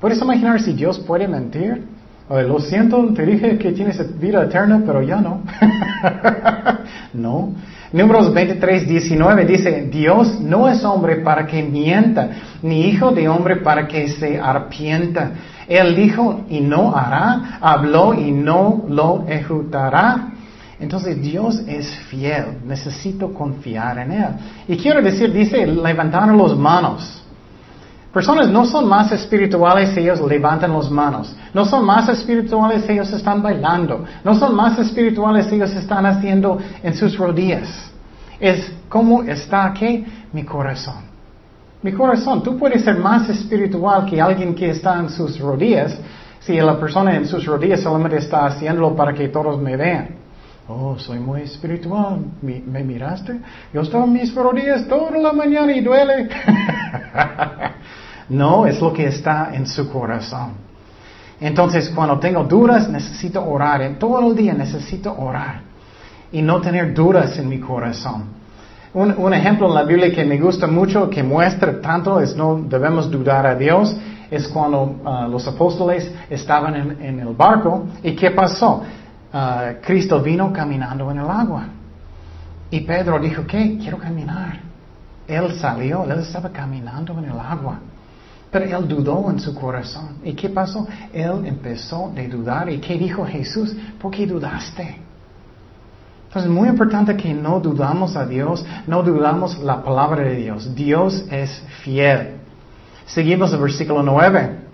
¿Puedes 0.00 0.20
imaginar 0.20 0.60
si 0.60 0.72
Dios 0.74 0.98
puede 0.98 1.26
mentir? 1.26 1.96
lo 2.28 2.58
siento, 2.58 3.14
te 3.14 3.24
dije 3.24 3.56
que 3.56 3.70
tienes 3.72 4.18
vida 4.18 4.42
eterna, 4.42 4.82
pero 4.84 5.00
ya 5.00 5.20
no. 5.20 5.42
no. 7.14 7.52
Números 7.92 8.32
23, 8.34 8.88
19 8.88 9.44
dice, 9.44 9.88
Dios 9.90 10.40
no 10.40 10.68
es 10.68 10.84
hombre 10.84 11.16
para 11.16 11.46
que 11.46 11.62
mienta, 11.62 12.30
ni 12.62 12.86
hijo 12.88 13.12
de 13.12 13.28
hombre 13.28 13.56
para 13.56 13.86
que 13.86 14.08
se 14.08 14.40
arpienta. 14.40 15.30
Él 15.68 15.94
dijo 15.94 16.44
y 16.48 16.60
no 16.60 16.96
hará, 16.96 17.58
habló 17.60 18.14
y 18.14 18.30
no 18.32 18.84
lo 18.88 19.24
ejecutará. 19.28 20.32
Entonces 20.78 21.22
Dios 21.22 21.62
es 21.66 21.88
fiel, 22.10 22.58
necesito 22.66 23.32
confiar 23.32 23.98
en 23.98 24.12
Él. 24.12 24.28
Y 24.68 24.76
quiero 24.76 25.00
decir, 25.00 25.32
dice, 25.32 25.66
levantar 25.66 26.28
las 26.34 26.56
manos. 26.56 27.25
Personas 28.16 28.48
no 28.48 28.64
son 28.64 28.88
más 28.88 29.12
espirituales 29.12 29.90
si 29.90 30.00
ellos 30.00 30.22
levantan 30.22 30.72
las 30.72 30.90
manos. 30.90 31.36
No 31.52 31.66
son 31.66 31.84
más 31.84 32.08
espirituales 32.08 32.84
si 32.86 32.92
ellos 32.94 33.12
están 33.12 33.42
bailando. 33.42 34.06
No 34.24 34.34
son 34.34 34.56
más 34.56 34.78
espirituales 34.78 35.44
si 35.44 35.56
ellos 35.56 35.74
están 35.74 36.06
haciendo 36.06 36.58
en 36.82 36.94
sus 36.94 37.14
rodillas. 37.18 37.68
Es 38.40 38.72
como 38.88 39.22
está 39.22 39.66
aquí 39.66 40.06
mi 40.32 40.44
corazón. 40.44 41.02
Mi 41.82 41.92
corazón. 41.92 42.42
Tú 42.42 42.56
puedes 42.56 42.84
ser 42.84 42.96
más 42.96 43.28
espiritual 43.28 44.06
que 44.06 44.18
alguien 44.18 44.54
que 44.54 44.70
está 44.70 44.98
en 44.98 45.10
sus 45.10 45.38
rodillas 45.38 45.98
si 46.40 46.58
la 46.58 46.80
persona 46.80 47.14
en 47.16 47.26
sus 47.26 47.44
rodillas 47.44 47.82
solamente 47.82 48.16
está 48.16 48.46
haciéndolo 48.46 48.96
para 48.96 49.12
que 49.12 49.28
todos 49.28 49.60
me 49.60 49.76
vean. 49.76 50.08
Oh, 50.68 50.98
soy 50.98 51.20
muy 51.20 51.42
espiritual. 51.42 52.20
¿Me, 52.40 52.82
miraste? 52.82 53.38
Yo 53.74 53.82
estoy 53.82 54.02
en 54.02 54.12
mis 54.14 54.34
rodillas 54.34 54.88
toda 54.88 55.10
la 55.18 55.32
mañana 55.32 55.70
y 55.76 55.80
duele. 55.80 56.28
No, 58.28 58.66
es 58.66 58.80
lo 58.80 58.92
que 58.92 59.06
está 59.06 59.50
en 59.54 59.66
su 59.66 59.90
corazón. 59.90 60.66
Entonces, 61.40 61.90
cuando 61.94 62.18
tengo 62.18 62.44
dudas, 62.44 62.88
necesito 62.88 63.44
orar. 63.44 63.82
En 63.82 63.98
todo 63.98 64.30
el 64.30 64.36
día 64.36 64.54
necesito 64.54 65.14
orar. 65.16 65.60
Y 66.32 66.42
no 66.42 66.60
tener 66.60 66.94
dudas 66.94 67.38
en 67.38 67.48
mi 67.48 67.60
corazón. 67.60 68.36
Un, 68.94 69.34
ejemplo 69.34 69.68
en 69.68 69.74
la 69.74 69.82
Biblia 69.82 70.10
que 70.10 70.24
me 70.24 70.38
gusta 70.38 70.66
mucho, 70.66 71.10
que 71.10 71.22
muestra 71.22 71.82
tanto, 71.82 72.18
es 72.18 72.34
no 72.34 72.62
debemos 72.62 73.10
dudar 73.10 73.46
a 73.46 73.54
Dios, 73.54 73.94
es 74.30 74.48
cuando 74.48 75.02
ah, 75.04 75.28
los 75.30 75.46
apóstoles 75.46 76.10
estaban 76.30 76.96
en, 77.02 77.20
el 77.20 77.34
barco. 77.34 77.84
¿Y 78.02 78.16
qué 78.16 78.30
pasó? 78.30 78.82
Ah, 79.30 79.72
Cristo 79.82 80.22
vino 80.22 80.50
caminando 80.50 81.10
en 81.10 81.18
el 81.18 81.28
agua. 81.28 81.64
Y 82.70 82.80
Pedro 82.80 83.18
dijo, 83.18 83.46
¿qué? 83.46 83.76
Quiero 83.78 83.98
caminar. 83.98 84.60
Él 85.28 85.52
salió, 85.60 86.04
él 86.04 86.20
estaba 86.20 86.48
caminando 86.48 87.18
en 87.18 87.26
el 87.26 87.38
agua. 87.38 87.78
Pero 88.50 88.78
él 88.78 88.88
dudó 88.88 89.30
en 89.30 89.40
su 89.40 89.54
corazón. 89.54 90.18
¿Y 90.24 90.32
qué 90.32 90.48
pasó? 90.48 90.86
Él 91.12 91.44
empezó 91.44 92.12
a 92.16 92.22
dudar. 92.22 92.70
¿Y 92.70 92.78
qué 92.78 92.96
dijo 92.96 93.24
Jesús? 93.26 93.76
¿Por 94.00 94.10
qué 94.12 94.26
dudaste? 94.26 95.00
Entonces 96.28 96.50
es 96.50 96.54
muy 96.54 96.68
importante 96.68 97.16
que 97.16 97.32
no 97.32 97.60
dudamos 97.60 98.16
a 98.16 98.26
Dios, 98.26 98.64
no 98.86 99.02
dudamos 99.02 99.58
la 99.58 99.82
palabra 99.82 100.22
de 100.22 100.36
Dios. 100.36 100.74
Dios 100.74 101.24
es 101.30 101.62
fiel. 101.82 102.34
Seguimos 103.06 103.52
el 103.52 103.60
versículo 103.60 104.02
9. 104.02 104.66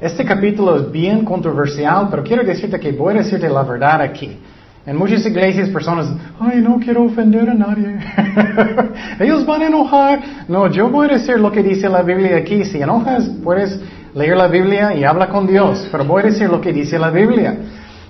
Este 0.00 0.24
capítulo 0.24 0.76
es 0.76 0.90
bien 0.90 1.24
controversial, 1.24 2.08
pero 2.10 2.22
quiero 2.22 2.42
decirte 2.42 2.78
que 2.78 2.92
voy 2.92 3.14
a 3.14 3.18
decirte 3.18 3.48
la 3.48 3.62
verdad 3.62 4.02
aquí. 4.02 4.38
En 4.86 4.96
muchas 4.96 5.26
iglesias 5.26 5.68
personas, 5.70 6.06
ay, 6.38 6.60
no 6.60 6.78
quiero 6.78 7.02
ofender 7.02 7.50
a 7.50 7.54
nadie. 7.54 7.98
Ellos 9.18 9.44
van 9.44 9.62
a 9.62 9.66
enojar. 9.66 10.20
No, 10.46 10.70
yo 10.70 10.88
voy 10.88 11.08
a 11.10 11.14
decir 11.14 11.40
lo 11.40 11.50
que 11.50 11.60
dice 11.60 11.88
la 11.88 12.02
Biblia 12.02 12.36
aquí. 12.36 12.64
Si 12.64 12.80
enojas, 12.80 13.28
puedes 13.42 13.80
leer 14.14 14.36
la 14.36 14.46
Biblia 14.46 14.94
y 14.94 15.02
habla 15.02 15.28
con 15.28 15.44
Dios. 15.44 15.88
Pero 15.90 16.04
voy 16.04 16.22
a 16.22 16.26
decir 16.26 16.48
lo 16.48 16.60
que 16.60 16.72
dice 16.72 17.00
la 17.00 17.10
Biblia. 17.10 17.56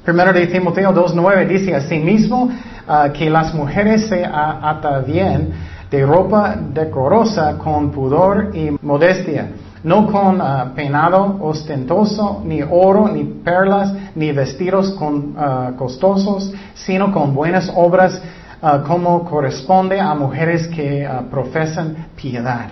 Primero 0.04 0.34
de 0.34 0.46
Timoteo 0.48 0.92
2.9 0.92 1.48
dice 1.48 1.74
asimismo 1.74 2.44
uh, 2.44 3.10
que 3.10 3.30
las 3.30 3.54
mujeres 3.54 4.06
se 4.08 4.22
atan 4.24 5.06
bien 5.06 5.48
de 5.90 6.04
ropa 6.04 6.56
decorosa 6.74 7.56
con 7.56 7.90
pudor 7.90 8.50
y 8.54 8.76
modestia 8.82 9.48
no 9.86 10.08
con 10.08 10.40
ah, 10.40 10.72
peinado 10.74 11.38
ostentoso, 11.40 12.42
ni 12.44 12.60
oro, 12.60 13.06
ni 13.06 13.22
perlas, 13.22 13.94
ni 14.16 14.32
vestidos 14.32 14.90
con, 14.98 15.36
ah, 15.38 15.74
costosos, 15.78 16.52
sino 16.74 17.12
con 17.12 17.32
buenas 17.32 17.70
obras 17.72 18.20
ah, 18.60 18.82
como 18.84 19.24
corresponde 19.24 20.00
a 20.00 20.12
mujeres 20.16 20.66
que 20.66 21.08
profesan 21.30 22.08
piedad. 22.16 22.66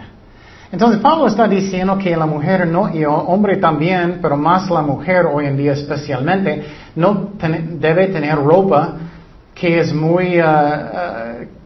Entonces 0.73 1.01
Pablo 1.01 1.29
está 1.29 1.47
diciendo 1.47 1.97
que 1.97 2.17
la 2.17 2.27
mujer 2.27 2.67
no, 2.67 2.93
y 2.93 3.03
el 3.03 3.07
hombre 3.07 3.59
también, 3.59 4.19
pero 4.21 4.37
más 4.37 4.69
la 4.69 4.83
mujer 4.83 5.27
hoy 5.33 5.47
en 5.47 5.57
día 5.57 5.75
especialmente, 5.75 6.65
no 6.97 7.29
debe 7.79 8.09
tener 8.09 8.35
ropa 8.35 8.95
que 9.55 9.79
es 9.79 9.95
muy, 9.95 10.41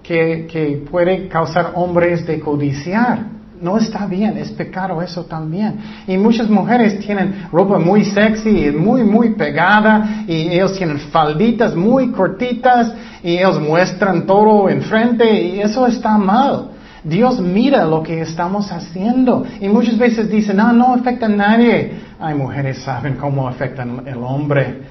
que, 0.02 0.46
que 0.46 0.84
puede 0.90 1.26
causar 1.28 1.72
hombres 1.74 2.26
de 2.26 2.38
codiciar 2.38 3.37
no 3.60 3.78
está 3.78 4.06
bien, 4.06 4.36
es 4.36 4.50
pecado 4.50 5.00
eso 5.02 5.24
también. 5.24 5.78
Y 6.06 6.16
muchas 6.16 6.48
mujeres 6.48 6.98
tienen 7.00 7.48
ropa 7.52 7.78
muy 7.78 8.04
sexy 8.04 8.66
y 8.66 8.70
muy, 8.70 9.02
muy 9.02 9.30
pegada 9.34 10.24
y 10.26 10.48
ellos 10.52 10.76
tienen 10.76 10.98
falditas 10.98 11.74
muy 11.74 12.10
cortitas 12.10 12.92
y 13.22 13.38
ellos 13.38 13.60
muestran 13.60 14.26
todo 14.26 14.68
enfrente 14.68 15.30
y 15.42 15.60
eso 15.60 15.86
está 15.86 16.16
mal. 16.18 16.70
Dios 17.04 17.40
mira 17.40 17.84
lo 17.84 18.02
que 18.02 18.20
estamos 18.20 18.70
haciendo 18.72 19.44
y 19.60 19.68
muchas 19.68 19.96
veces 19.96 20.30
dicen, 20.30 20.56
no, 20.56 20.72
no 20.72 20.94
afecta 20.94 21.26
a 21.26 21.30
nadie. 21.30 21.92
Ay, 22.18 22.34
mujeres 22.34 22.78
saben 22.78 23.14
cómo 23.14 23.48
afectan 23.48 24.02
el 24.06 24.18
hombre. 24.18 24.82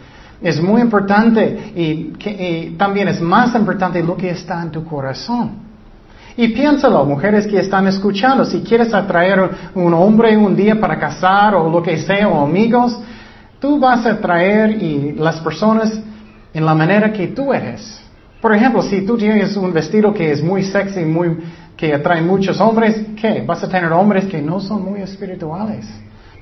Es 0.41 0.62
muy 0.62 0.82
importante 0.82 1.73
y, 1.75 2.13
y 2.30 2.75
también 2.77 3.08
es 3.08 3.19
más 3.19 3.56
importante 3.56 4.01
lo 4.03 4.15
que 4.15 4.30
está 4.30 4.62
en 4.62 4.71
tu 4.71 4.84
corazón. 4.86 5.66
Y 6.38 6.50
piénsalo, 6.50 7.04
mujeres 7.04 7.47
que 7.47 7.58
están 7.58 7.88
escuchando, 7.88 8.45
si 8.45 8.62
quieres 8.62 8.93
atraer 8.93 9.50
un 9.73 9.91
hombre 9.95 10.38
un 10.38 10.56
día 10.56 10.80
para 10.80 11.00
casar 11.00 11.56
o 11.56 11.67
lo 11.67 11.82
que 11.82 11.97
sea, 11.97 12.28
o 12.28 12.45
amigos, 12.45 12.95
tú 13.60 13.80
vas 13.80 14.06
a 14.06 14.12
atraer 14.12 14.84
y 14.84 15.13
las 15.13 15.39
personas 15.39 16.00
en 16.54 16.63
la 16.63 16.76
manera 16.76 17.12
que 17.12 17.30
tú 17.30 17.52
eres. 17.52 18.00
Por 18.39 18.54
ejemplo, 18.54 18.84
si 18.84 19.02
tú 19.02 19.17
tienes 19.17 19.58
un 19.58 19.73
vestido 19.73 20.13
que 20.13 20.32
es 20.32 20.43
muy 20.43 20.63
sexy, 20.63 21.06
muy, 21.06 21.39
que 21.76 21.91
atrae 21.91 22.21
muchos 22.21 22.62
hombres, 22.62 23.04
¿qué? 23.19 23.43
Vas 23.45 23.63
a 23.63 23.67
tener 23.67 23.91
hombres 23.91 24.26
que 24.26 24.39
no 24.39 24.60
son 24.60 24.86
muy 24.86 25.02
espirituales. 25.02 25.88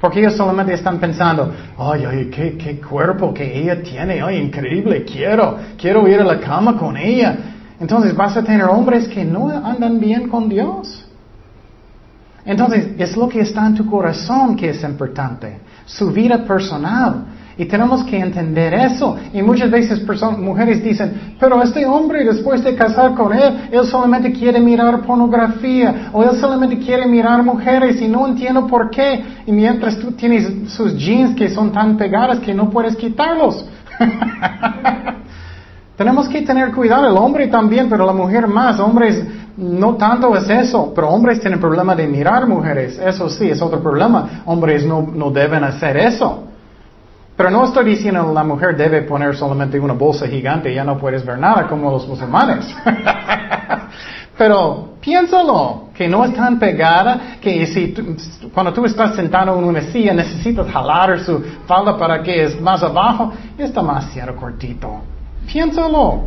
Porque 0.01 0.19
ellos 0.19 0.35
solamente 0.35 0.73
están 0.73 0.99
pensando, 0.99 1.53
ay, 1.77 2.03
ay, 2.05 2.29
qué, 2.29 2.57
qué 2.57 2.81
cuerpo 2.81 3.33
que 3.33 3.61
ella 3.61 3.81
tiene, 3.81 4.21
ay, 4.21 4.39
increíble, 4.39 5.05
quiero, 5.05 5.57
quiero 5.77 6.05
ir 6.05 6.19
a 6.19 6.25
la 6.25 6.37
cama 6.37 6.77
con 6.77 6.97
ella. 6.97 7.54
Entonces 7.79 8.15
vas 8.15 8.37
a 8.37 8.43
tener 8.43 8.65
hombres 8.65 9.07
que 9.07 9.25
no 9.25 9.49
andan 9.49 9.99
bien 9.99 10.29
con 10.29 10.47
Dios. 10.47 11.05
Entonces 12.45 12.89
es 12.97 13.17
lo 13.17 13.27
que 13.27 13.41
está 13.41 13.65
en 13.65 13.75
tu 13.75 13.85
corazón 13.85 14.55
que 14.55 14.69
es 14.69 14.83
importante, 14.83 15.59
su 15.85 16.11
vida 16.11 16.43
personal. 16.45 17.25
Y 17.57 17.65
tenemos 17.65 18.03
que 18.03 18.19
entender 18.19 18.73
eso. 18.73 19.15
Y 19.33 19.41
muchas 19.41 19.71
veces 19.71 20.05
mujeres 20.37 20.83
dicen, 20.83 21.35
pero 21.39 21.63
este 21.63 21.85
hombre 21.85 22.25
después 22.25 22.61
de 22.63 22.75
casar 22.75 23.15
con 23.15 23.33
él, 23.33 23.69
él 23.71 23.85
solamente 23.85 24.33
quiere 24.33 24.59
mirar 24.59 25.01
pornografía 25.01 26.09
o 26.11 26.21
él 26.21 26.37
solamente 26.37 26.77
quiere 26.79 27.05
mirar 27.07 27.43
mujeres 27.43 28.01
y 28.01 28.09
no 28.09 28.27
entiendo 28.27 28.67
por 28.67 28.89
qué. 28.89 29.23
Y 29.47 29.53
mientras 29.53 29.97
tú 29.97 30.11
tienes 30.11 30.69
sus 30.73 30.97
jeans 30.97 31.33
que 31.35 31.49
son 31.49 31.71
tan 31.71 31.95
pegadas 31.95 32.39
que 32.39 32.53
no 32.53 32.69
puedes 32.69 32.95
quitarlos. 32.97 33.65
Tenemos 35.97 36.27
que 36.27 36.41
tener 36.41 36.71
cuidado, 36.73 37.07
el 37.07 37.17
hombre 37.17 37.47
también, 37.47 37.89
pero 37.89 38.05
la 38.05 38.11
mujer 38.11 38.47
más. 38.47 38.79
Hombres 38.79 39.23
no 39.57 39.95
tanto 39.95 40.35
es 40.35 40.49
eso, 40.49 40.91
pero 40.93 41.09
hombres 41.09 41.39
tienen 41.39 41.59
problema 41.59 41.95
de 41.95 42.05
mirar 42.05 42.47
mujeres. 42.47 42.99
Eso 42.99 43.29
sí, 43.29 43.49
es 43.49 43.61
otro 43.61 43.81
problema. 43.81 44.41
Hombres 44.45 44.85
no, 44.85 45.01
no 45.01 45.31
deben 45.31 45.63
hacer 45.63 45.95
eso. 45.97 46.43
Pero 47.37 47.49
no 47.49 47.65
estoy 47.65 47.85
diciendo 47.85 48.31
la 48.33 48.43
mujer 48.43 48.75
debe 48.75 49.01
poner 49.01 49.35
solamente 49.35 49.79
una 49.79 49.93
bolsa 49.93 50.27
gigante 50.27 50.71
y 50.71 50.75
ya 50.75 50.83
no 50.83 50.97
puedes 50.97 51.25
ver 51.25 51.37
nada 51.37 51.67
como 51.67 51.91
los 51.91 52.07
musulmanes. 52.07 52.65
Pero 54.37 54.95
piénsalo, 54.99 55.89
que 55.93 56.07
no 56.09 56.25
es 56.25 56.33
tan 56.33 56.59
pegada 56.59 57.37
que 57.41 57.65
si 57.67 57.93
cuando 58.53 58.73
tú 58.73 58.85
estás 58.85 59.15
sentado 59.15 59.57
en 59.57 59.63
una 59.63 59.81
silla 59.81 60.13
necesitas 60.13 60.69
jalar 60.69 61.19
su 61.19 61.41
falda 61.65 61.97
para 61.97 62.21
que 62.21 62.43
es 62.43 62.59
más 62.59 62.83
abajo, 62.83 63.31
es 63.57 63.73
demasiado 63.73 64.35
cortito. 64.35 65.14
Piénsalo. 65.51 66.23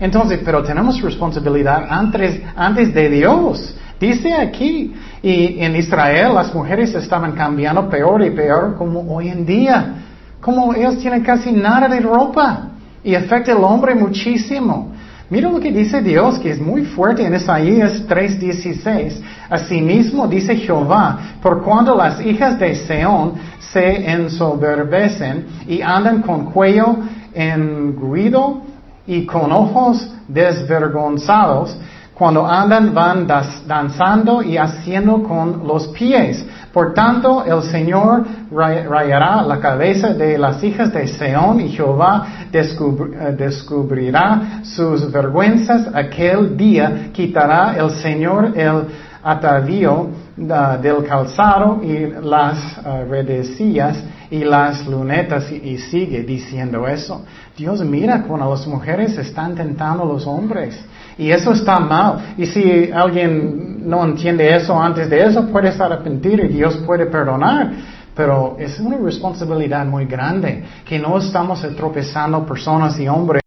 Entonces, 0.00 0.40
pero 0.44 0.62
tenemos 0.62 1.00
responsabilidad 1.00 1.86
antes, 1.88 2.40
antes 2.56 2.92
de 2.92 3.08
Dios. 3.08 3.74
Dice 4.00 4.34
aquí, 4.34 4.92
y 5.22 5.60
en 5.60 5.76
Israel 5.76 6.34
las 6.34 6.52
mujeres 6.52 6.92
estaban 6.94 7.32
cambiando 7.32 7.88
peor 7.88 8.24
y 8.24 8.30
peor 8.30 8.74
como 8.76 9.00
hoy 9.14 9.28
en 9.28 9.46
día. 9.46 9.94
Como 10.40 10.74
ellos 10.74 10.98
tienen 10.98 11.22
casi 11.22 11.52
nada 11.52 11.86
de 11.86 12.00
ropa 12.00 12.70
y 13.04 13.14
afecta 13.14 13.52
al 13.52 13.62
hombre 13.62 13.94
muchísimo. 13.94 14.92
Mira 15.30 15.48
lo 15.48 15.60
que 15.60 15.72
dice 15.72 16.02
Dios, 16.02 16.38
que 16.40 16.50
es 16.50 16.60
muy 16.60 16.84
fuerte 16.84 17.24
en 17.24 17.34
Isaías 17.34 18.04
3:16. 18.06 19.22
Asimismo 19.48 20.26
dice 20.26 20.56
Jehová, 20.56 21.36
por 21.40 21.62
cuando 21.62 21.94
las 21.94 22.20
hijas 22.20 22.58
de 22.58 22.74
Seón 22.74 23.34
se 23.60 24.10
ensoberbecen 24.10 25.46
y 25.66 25.80
andan 25.80 26.20
con 26.22 26.46
cuello 26.46 26.98
engruido 27.34 28.62
y 29.06 29.26
con 29.26 29.50
ojos 29.52 30.12
desvergonzados, 30.28 31.76
cuando 32.14 32.46
andan 32.46 32.94
van 32.94 33.26
danzando 33.66 34.42
y 34.42 34.56
haciendo 34.56 35.22
con 35.22 35.66
los 35.66 35.88
pies. 35.88 36.44
Por 36.72 36.94
tanto, 36.94 37.44
el 37.44 37.62
Señor 37.62 38.24
rayará 38.50 39.42
la 39.42 39.58
cabeza 39.58 40.14
de 40.14 40.38
las 40.38 40.62
hijas 40.62 40.92
de 40.92 41.06
Seón 41.08 41.60
y 41.60 41.70
Jehová 41.70 42.26
eh, 42.52 43.34
descubrirá 43.36 44.60
sus 44.62 45.10
vergüenzas. 45.10 45.88
Aquel 45.94 46.56
día 46.56 47.10
quitará 47.12 47.74
el 47.76 47.90
Señor 47.90 48.52
el 48.56 48.86
atavío 49.22 50.08
uh, 50.36 50.82
del 50.82 51.04
calzado 51.04 51.80
y 51.82 52.12
las 52.22 52.78
uh, 52.78 53.08
redecillas 53.08 53.96
y 54.32 54.44
las 54.44 54.86
lunetas 54.86 55.52
y, 55.52 55.76
sigue 55.76 56.22
diciendo 56.22 56.88
eso. 56.88 57.22
Dios 57.54 57.84
mira 57.84 58.22
cuando 58.22 58.48
las 58.48 58.66
mujeres 58.66 59.18
están 59.18 59.54
tentando 59.54 60.04
a 60.04 60.06
los 60.06 60.26
hombres. 60.26 60.82
Y 61.18 61.30
eso 61.30 61.52
está 61.52 61.78
mal. 61.78 62.34
Y 62.38 62.46
si 62.46 62.90
alguien 62.90 63.86
no 63.86 64.02
entiende 64.02 64.56
eso 64.56 64.80
antes 64.80 65.10
de 65.10 65.22
eso, 65.22 65.46
puede 65.48 65.68
arrepentir 65.68 66.40
y 66.40 66.48
Dios 66.48 66.78
puede 66.78 67.04
perdonar. 67.04 67.72
Pero 68.16 68.56
es 68.58 68.80
una 68.80 68.96
responsabilidad 68.96 69.84
muy 69.84 70.06
grande 70.06 70.64
que 70.86 70.98
no 70.98 71.18
estamos 71.18 71.60
tropezando 71.76 72.46
personas 72.46 72.98
y 72.98 73.08
hombres 73.08 73.42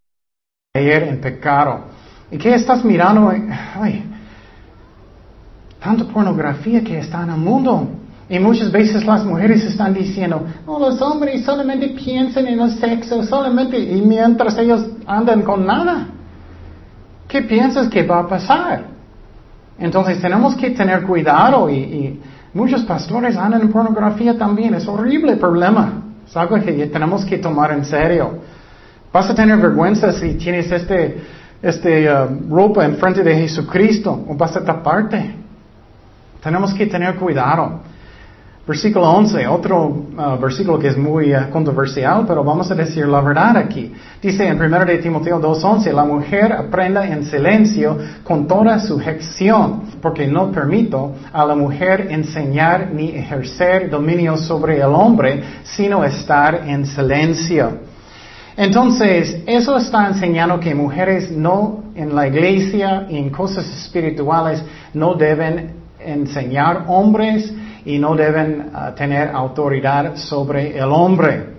en 0.72 1.20
pecado. 1.20 1.80
¿Y 2.30 2.38
qué 2.38 2.54
estás 2.54 2.84
mirando? 2.84 3.32
Ay, 3.74 4.04
tanta 5.80 6.04
pornografía 6.04 6.84
que 6.84 7.00
está 7.00 7.24
en 7.24 7.30
el 7.30 7.38
mundo. 7.38 8.05
Y 8.28 8.38
muchas 8.40 8.72
veces 8.72 9.04
las 9.04 9.24
mujeres 9.24 9.64
están 9.64 9.94
diciendo, 9.94 10.44
oh, 10.66 10.80
los 10.80 11.00
hombres 11.00 11.44
solamente 11.44 11.88
piensan 11.90 12.46
en 12.48 12.58
el 12.58 12.72
sexo, 12.72 13.22
solamente, 13.22 13.78
y 13.78 14.00
mientras 14.02 14.58
ellos 14.58 14.84
andan 15.06 15.42
con 15.42 15.64
nada. 15.64 16.08
¿Qué 17.28 17.42
piensas 17.42 17.88
que 17.88 18.02
va 18.02 18.20
a 18.20 18.28
pasar? 18.28 18.84
Entonces 19.78 20.20
tenemos 20.20 20.56
que 20.56 20.70
tener 20.70 21.02
cuidado 21.02 21.70
y, 21.70 22.20
muchos 22.52 22.82
pastores 22.84 23.36
andan 23.36 23.60
en 23.60 23.68
pornografía 23.70 24.36
también. 24.36 24.74
Es 24.74 24.88
horrible 24.88 25.36
problema. 25.36 26.02
Es 26.26 26.36
algo 26.36 26.56
que 26.56 26.86
tenemos 26.86 27.24
que 27.24 27.38
tomar 27.38 27.70
en 27.72 27.84
serio. 27.84 28.38
Vas 29.12 29.30
a 29.30 29.34
tener 29.34 29.58
vergüenza 29.58 30.10
si 30.12 30.34
tienes 30.34 30.72
este, 30.72 31.20
este 31.62 32.10
uh, 32.10 32.26
ropa 32.50 32.84
en 32.84 32.96
frente 32.96 33.22
de 33.22 33.36
Jesucristo 33.36 34.24
o 34.26 34.34
vas 34.34 34.56
a 34.56 34.64
taparte. 34.64 35.34
Tenemos 36.42 36.72
que 36.72 36.86
tener 36.86 37.16
cuidado. 37.16 37.80
Versículo 38.66 39.08
11, 39.12 39.46
otro 39.46 39.86
uh, 39.86 40.40
versículo 40.40 40.76
que 40.76 40.88
es 40.88 40.96
muy 40.96 41.32
uh, 41.32 41.48
controversial, 41.52 42.24
pero 42.26 42.42
vamos 42.42 42.68
a 42.68 42.74
decir 42.74 43.06
la 43.06 43.20
verdad 43.20 43.56
aquí. 43.58 43.92
Dice 44.20 44.44
en 44.44 44.60
1 44.60 44.84
de 44.84 44.98
Timoteo 44.98 45.40
2.11, 45.40 45.92
la 45.92 46.04
mujer 46.04 46.52
aprenda 46.52 47.06
en 47.06 47.24
silencio 47.26 47.96
con 48.24 48.48
toda 48.48 48.80
sujeción, 48.80 49.82
porque 50.02 50.26
no 50.26 50.50
permito 50.50 51.14
a 51.32 51.46
la 51.46 51.54
mujer 51.54 52.08
enseñar 52.10 52.90
ni 52.92 53.10
ejercer 53.10 53.88
dominio 53.88 54.36
sobre 54.36 54.78
el 54.78 54.92
hombre, 54.92 55.44
sino 55.62 56.02
estar 56.02 56.62
en 56.66 56.86
silencio. 56.86 57.70
Entonces, 58.56 59.44
eso 59.46 59.76
está 59.76 60.08
enseñando 60.08 60.58
que 60.58 60.74
mujeres 60.74 61.30
no 61.30 61.84
en 61.94 62.16
la 62.16 62.26
iglesia 62.26 63.06
y 63.08 63.16
en 63.16 63.30
cosas 63.30 63.64
espirituales 63.66 64.60
no 64.92 65.14
deben 65.14 65.86
enseñar 66.00 66.84
hombres 66.88 67.52
y 67.86 67.98
no 67.98 68.14
deben 68.14 68.70
ah, 68.74 68.92
tener 68.94 69.30
autoridad 69.30 70.16
sobre 70.16 70.76
el 70.76 70.90
hombre. 70.90 71.56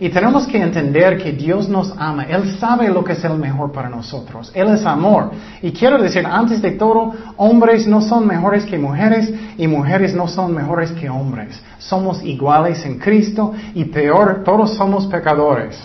Y 0.00 0.08
tenemos 0.08 0.48
que 0.48 0.60
entender 0.60 1.16
que 1.16 1.30
Dios 1.30 1.68
nos 1.68 1.94
ama. 1.96 2.24
Él 2.24 2.58
sabe 2.58 2.88
lo 2.88 3.04
que 3.04 3.12
es 3.12 3.22
el 3.22 3.38
mejor 3.38 3.70
para 3.70 3.88
nosotros. 3.88 4.50
Él 4.52 4.68
es 4.70 4.84
amor. 4.84 5.30
Y 5.62 5.70
quiero 5.70 6.02
decir, 6.02 6.26
antes 6.26 6.60
de 6.60 6.72
todo, 6.72 7.12
hombres 7.36 7.86
no 7.86 8.00
son 8.00 8.26
mejores 8.26 8.64
que 8.64 8.76
mujeres 8.76 9.32
y 9.56 9.68
mujeres 9.68 10.12
no 10.12 10.26
son 10.26 10.52
mejores 10.52 10.90
que 10.90 11.08
hombres. 11.08 11.62
Somos 11.78 12.20
iguales 12.24 12.84
en 12.84 12.98
Cristo 12.98 13.52
y 13.74 13.84
peor, 13.84 14.42
todos 14.44 14.74
somos 14.74 15.06
pecadores. 15.06 15.80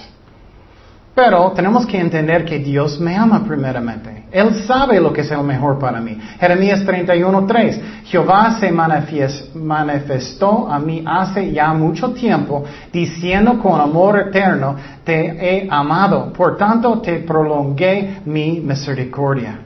Pero 1.13 1.51
tenemos 1.51 1.85
que 1.85 1.99
entender 1.99 2.43
que 2.43 2.57
Dios 2.57 2.99
me 2.99 3.15
ama 3.15 3.43
primeramente. 3.45 4.16
Él 4.31 4.63
sabe 4.65 4.99
lo 4.99 5.13
que 5.13 5.21
es 5.21 5.31
el 5.31 5.43
mejor 5.43 5.79
para 5.79 6.01
mí. 6.01 6.19
Jeremías 6.39 6.81
31.3. 6.85 8.03
Jehová 8.05 8.57
se 8.59 8.71
manifestó 8.71 10.69
a 10.69 10.79
mí 10.79 11.03
hace 11.05 11.51
ya 11.51 11.73
mucho 11.73 12.11
tiempo, 12.11 12.63
diciendo 12.91 13.57
con 13.59 13.79
amor 13.79 14.19
eterno, 14.19 14.75
te 15.03 15.15
he 15.39 15.67
amado. 15.69 16.33
Por 16.33 16.57
tanto, 16.57 16.99
te 16.99 17.19
prolongué 17.19 18.19
mi 18.25 18.59
misericordia. 18.59 19.59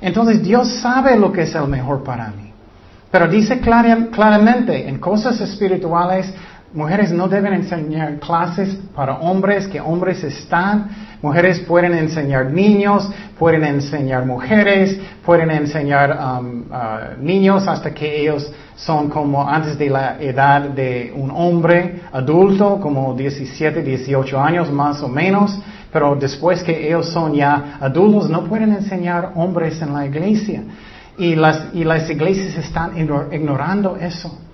Entonces 0.00 0.42
Dios 0.42 0.68
sabe 0.80 1.16
lo 1.18 1.32
que 1.32 1.42
es 1.42 1.54
el 1.54 1.66
mejor 1.66 2.04
para 2.04 2.28
mí. 2.28 2.52
Pero 3.10 3.28
dice 3.28 3.60
claramente, 3.60 4.88
en 4.88 4.98
cosas 4.98 5.40
espirituales, 5.40 6.32
mujeres 6.76 7.10
no 7.10 7.26
deben 7.26 7.54
enseñar 7.54 8.20
clases 8.20 8.78
para 8.94 9.14
hombres, 9.14 9.66
que 9.66 9.80
hombres 9.80 10.22
están. 10.22 10.88
Mujeres 11.22 11.58
pueden 11.60 11.94
enseñar 11.94 12.50
niños, 12.52 13.10
pueden 13.38 13.64
enseñar 13.64 14.26
mujeres, 14.26 15.00
pueden 15.24 15.50
enseñar 15.50 16.10
um, 16.10 16.64
uh, 16.70 17.20
niños 17.20 17.66
hasta 17.66 17.92
que 17.94 18.20
ellos 18.20 18.52
son 18.76 19.08
como 19.08 19.48
antes 19.48 19.78
de 19.78 19.88
la 19.88 20.20
edad 20.20 20.60
de 20.68 21.12
un 21.16 21.30
hombre 21.30 22.02
adulto, 22.12 22.78
como 22.78 23.14
17, 23.14 23.82
18 23.82 24.38
años 24.38 24.70
más 24.70 25.02
o 25.02 25.08
menos. 25.08 25.58
Pero 25.90 26.14
después 26.14 26.62
que 26.62 26.88
ellos 26.88 27.08
son 27.08 27.32
ya 27.32 27.78
adultos, 27.80 28.28
no 28.28 28.44
pueden 28.44 28.72
enseñar 28.72 29.32
hombres 29.34 29.80
en 29.80 29.94
la 29.94 30.04
iglesia. 30.04 30.62
Y 31.16 31.34
las, 31.34 31.68
y 31.72 31.84
las 31.84 32.10
iglesias 32.10 32.54
están 32.58 32.98
ignorando 32.98 33.96
eso. 33.96 34.45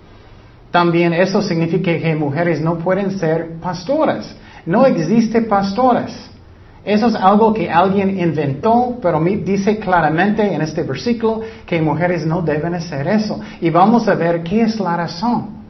También 0.72 1.12
eso 1.12 1.42
significa 1.42 1.96
que 1.98 2.14
mujeres 2.16 2.60
no 2.60 2.78
pueden 2.78 3.18
ser 3.18 3.60
pastoras. 3.60 4.34
No 4.66 4.86
existe 4.86 5.42
pastoras. 5.42 6.30
Eso 6.84 7.06
es 7.06 7.14
algo 7.14 7.52
que 7.52 7.70
alguien 7.70 8.18
inventó, 8.18 8.98
pero 9.00 9.20
dice 9.20 9.78
claramente 9.78 10.52
en 10.52 10.62
este 10.62 10.82
versículo 10.82 11.42
que 11.64 11.80
mujeres 11.80 12.26
no 12.26 12.42
deben 12.42 12.74
hacer 12.74 13.06
eso. 13.06 13.38
Y 13.60 13.70
vamos 13.70 14.08
a 14.08 14.14
ver 14.14 14.42
qué 14.42 14.62
es 14.62 14.80
la 14.80 14.96
razón. 14.96 15.62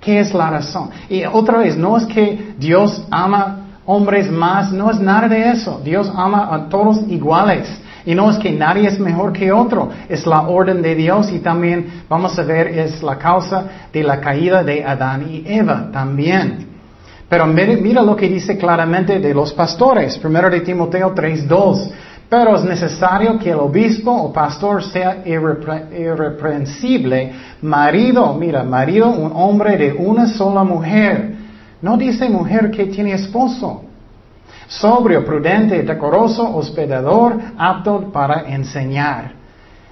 ¿Qué 0.00 0.18
es 0.18 0.34
la 0.34 0.50
razón? 0.50 0.90
Y 1.08 1.24
otra 1.24 1.58
vez, 1.58 1.76
no 1.76 1.96
es 1.96 2.04
que 2.06 2.54
Dios 2.58 3.06
ama 3.10 3.60
hombres 3.86 4.30
más, 4.30 4.72
no 4.72 4.90
es 4.90 4.98
nada 4.98 5.28
de 5.28 5.50
eso. 5.50 5.80
Dios 5.82 6.12
ama 6.14 6.52
a 6.52 6.68
todos 6.68 7.00
iguales. 7.08 7.68
Y 8.04 8.14
no 8.14 8.30
es 8.30 8.38
que 8.38 8.50
nadie 8.50 8.88
es 8.88 8.98
mejor 8.98 9.32
que 9.32 9.52
otro, 9.52 9.90
es 10.08 10.26
la 10.26 10.42
orden 10.42 10.82
de 10.82 10.94
Dios 10.94 11.30
y 11.30 11.38
también 11.38 12.02
vamos 12.08 12.36
a 12.38 12.42
ver 12.42 12.66
es 12.66 13.02
la 13.02 13.16
causa 13.16 13.64
de 13.92 14.02
la 14.02 14.20
caída 14.20 14.64
de 14.64 14.84
Adán 14.84 15.28
y 15.30 15.44
Eva 15.46 15.88
también. 15.92 16.66
Pero 17.28 17.46
mira, 17.46 18.02
lo 18.02 18.16
que 18.16 18.28
dice 18.28 18.58
claramente 18.58 19.18
de 19.18 19.32
los 19.32 19.52
pastores, 19.54 20.18
primero 20.18 20.50
de 20.50 20.60
Timoteo 20.60 21.14
3.2. 21.14 21.90
Pero 22.28 22.56
es 22.56 22.64
necesario 22.64 23.38
que 23.38 23.50
el 23.50 23.58
obispo 23.58 24.10
o 24.10 24.32
pastor 24.32 24.82
sea 24.82 25.22
irreprensible, 25.24 27.32
marido, 27.62 28.34
mira, 28.34 28.64
marido, 28.64 29.10
un 29.10 29.32
hombre 29.34 29.76
de 29.76 29.92
una 29.92 30.26
sola 30.26 30.64
mujer. 30.64 31.34
No 31.80 31.96
dice 31.96 32.28
mujer 32.28 32.70
que 32.70 32.86
tiene 32.86 33.12
esposo 33.12 33.84
sobrio, 34.68 35.24
prudente, 35.24 35.82
decoroso, 35.82 36.54
hospedador, 36.54 37.38
apto 37.56 38.12
para 38.12 38.48
enseñar. 38.48 39.32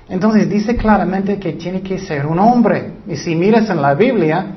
Entonces 0.08 0.48
dice 0.48 0.76
claramente 0.76 1.38
que 1.38 1.52
tiene 1.52 1.82
que 1.82 1.98
ser 1.98 2.26
un 2.26 2.38
hombre. 2.38 2.94
Y 3.06 3.16
si 3.16 3.36
miras 3.36 3.70
en 3.70 3.80
la 3.80 3.94
Biblia, 3.94 4.54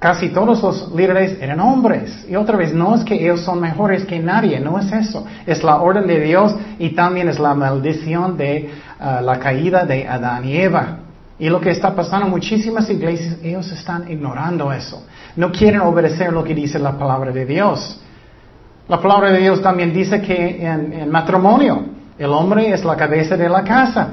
casi 0.00 0.30
todos 0.30 0.62
los 0.62 0.92
líderes 0.94 1.38
eran 1.40 1.60
hombres. 1.60 2.26
Y 2.28 2.34
otra 2.34 2.56
vez, 2.56 2.74
no 2.74 2.94
es 2.94 3.04
que 3.04 3.14
ellos 3.14 3.40
son 3.40 3.60
mejores 3.60 4.04
que 4.04 4.18
nadie, 4.18 4.58
no 4.60 4.78
es 4.78 4.92
eso. 4.92 5.24
Es 5.46 5.62
la 5.62 5.76
orden 5.76 6.06
de 6.06 6.20
Dios 6.20 6.54
y 6.78 6.90
también 6.90 7.28
es 7.28 7.38
la 7.38 7.54
maldición 7.54 8.36
de 8.36 8.70
uh, 9.00 9.22
la 9.24 9.38
caída 9.38 9.84
de 9.84 10.08
Adán 10.08 10.44
y 10.44 10.56
Eva. 10.56 10.98
Y 11.38 11.48
lo 11.48 11.60
que 11.60 11.70
está 11.70 11.94
pasando 11.94 12.26
en 12.26 12.32
muchísimas 12.32 12.90
iglesias, 12.90 13.36
ellos 13.42 13.70
están 13.72 14.10
ignorando 14.10 14.72
eso. 14.72 15.06
No 15.36 15.50
quieren 15.50 15.80
obedecer 15.80 16.32
lo 16.32 16.44
que 16.44 16.54
dice 16.54 16.78
la 16.78 16.98
palabra 16.98 17.32
de 17.32 17.46
Dios. 17.46 18.00
La 18.86 19.00
palabra 19.00 19.30
de 19.32 19.38
Dios 19.38 19.62
también 19.62 19.94
dice 19.94 20.20
que 20.20 20.62
en, 20.62 21.10
matrimonio 21.10 21.86
el 22.18 22.30
hombre 22.30 22.70
es 22.70 22.84
la 22.84 22.96
cabeza 22.96 23.34
de 23.34 23.48
la 23.48 23.64
casa. 23.64 24.08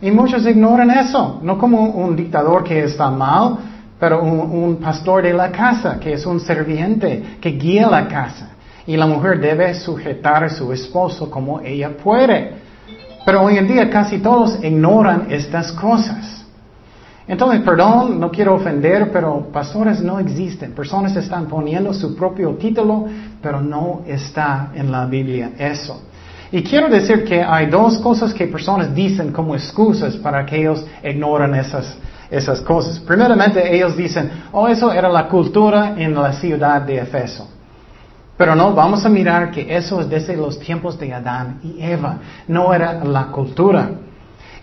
Y 0.00 0.10
muchos 0.10 0.44
ignoran 0.46 0.90
eso, 0.90 1.38
no 1.42 1.56
como 1.56 1.80
un 1.80 2.16
dictador 2.16 2.64
que 2.64 2.82
está 2.82 3.08
mal, 3.08 3.56
pero 4.00 4.22
un, 4.22 4.40
un, 4.40 4.76
pastor 4.76 5.22
de 5.22 5.32
la 5.32 5.50
casa, 5.52 5.98
que 6.00 6.12
es 6.12 6.26
un 6.26 6.40
serviente, 6.40 7.38
que 7.40 7.50
guía 7.50 7.88
la 7.88 8.08
casa. 8.08 8.50
Y 8.84 8.96
la 8.96 9.06
mujer 9.06 9.40
debe 9.40 9.72
sujetar 9.74 10.42
a 10.42 10.48
su 10.48 10.72
esposo 10.72 11.30
como 11.30 11.60
ella 11.60 11.96
puede. 11.96 12.54
Pero 13.24 13.42
hoy 13.42 13.58
en 13.58 13.68
día 13.68 13.88
casi 13.88 14.18
todos 14.18 14.62
ignoran 14.62 15.28
estas 15.30 15.70
cosas. 15.72 16.36
Entonces, 17.28 17.60
perdón, 17.62 18.20
no 18.20 18.30
quiero 18.30 18.54
ofender, 18.54 19.10
pero 19.10 19.48
pastores 19.52 20.00
no 20.00 20.20
existen. 20.20 20.72
Personas 20.72 21.16
están 21.16 21.46
poniendo 21.46 21.92
su 21.92 22.14
propio 22.14 22.50
título, 22.54 23.06
pero 23.42 23.60
no 23.60 24.02
está 24.06 24.70
en 24.74 24.90
la 24.90 25.06
Biblia 25.06 25.52
eso. 25.58 26.02
Y 26.52 26.62
quiero 26.62 26.88
decir 26.88 27.24
que 27.24 27.42
hay 27.42 27.66
dos 27.66 27.98
cosas 27.98 28.32
que 28.32 28.46
personas 28.46 28.94
dicen 28.94 29.32
como 29.32 29.54
excusas 29.54 30.16
para 30.16 30.46
que 30.46 30.60
ellos 30.60 30.86
ignoran 31.02 31.54
esas, 31.54 31.96
esas 32.30 32.60
cosas. 32.60 33.00
Primeramente, 33.00 33.74
ellos 33.74 33.96
dicen, 33.96 34.30
oh, 34.52 34.68
eso 34.68 34.92
era 34.92 35.08
la 35.08 35.28
cultura 35.28 35.94
en 35.96 36.14
la 36.14 36.32
ciudad 36.32 36.82
de 36.82 36.98
Efeso. 36.98 37.48
Pero 38.36 38.54
no, 38.54 38.72
vamos 38.74 39.04
a 39.04 39.08
mirar 39.08 39.50
que 39.50 39.74
eso 39.74 40.00
es 40.00 40.08
desde 40.08 40.36
los 40.36 40.58
tiempos 40.60 40.98
de 40.98 41.12
Adán 41.12 41.58
y 41.62 41.82
Eva. 41.82 42.18
No 42.46 42.72
era 42.72 43.02
la 43.02 43.26
cultura. 43.26 43.90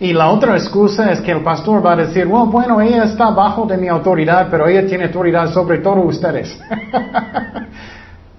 Y 0.00 0.12
la 0.12 0.28
otra 0.28 0.56
excusa 0.56 1.10
es 1.12 1.20
que 1.20 1.32
el 1.32 1.42
pastor 1.42 1.84
va 1.84 1.92
a 1.92 1.96
decir, 1.96 2.26
bueno, 2.26 2.46
bueno, 2.46 2.80
ella 2.80 3.04
está 3.04 3.30
bajo 3.30 3.66
de 3.66 3.76
mi 3.76 3.88
autoridad, 3.88 4.48
pero 4.50 4.66
ella 4.68 4.86
tiene 4.86 5.04
autoridad 5.04 5.52
sobre 5.52 5.78
todos 5.78 6.04
ustedes. 6.04 6.58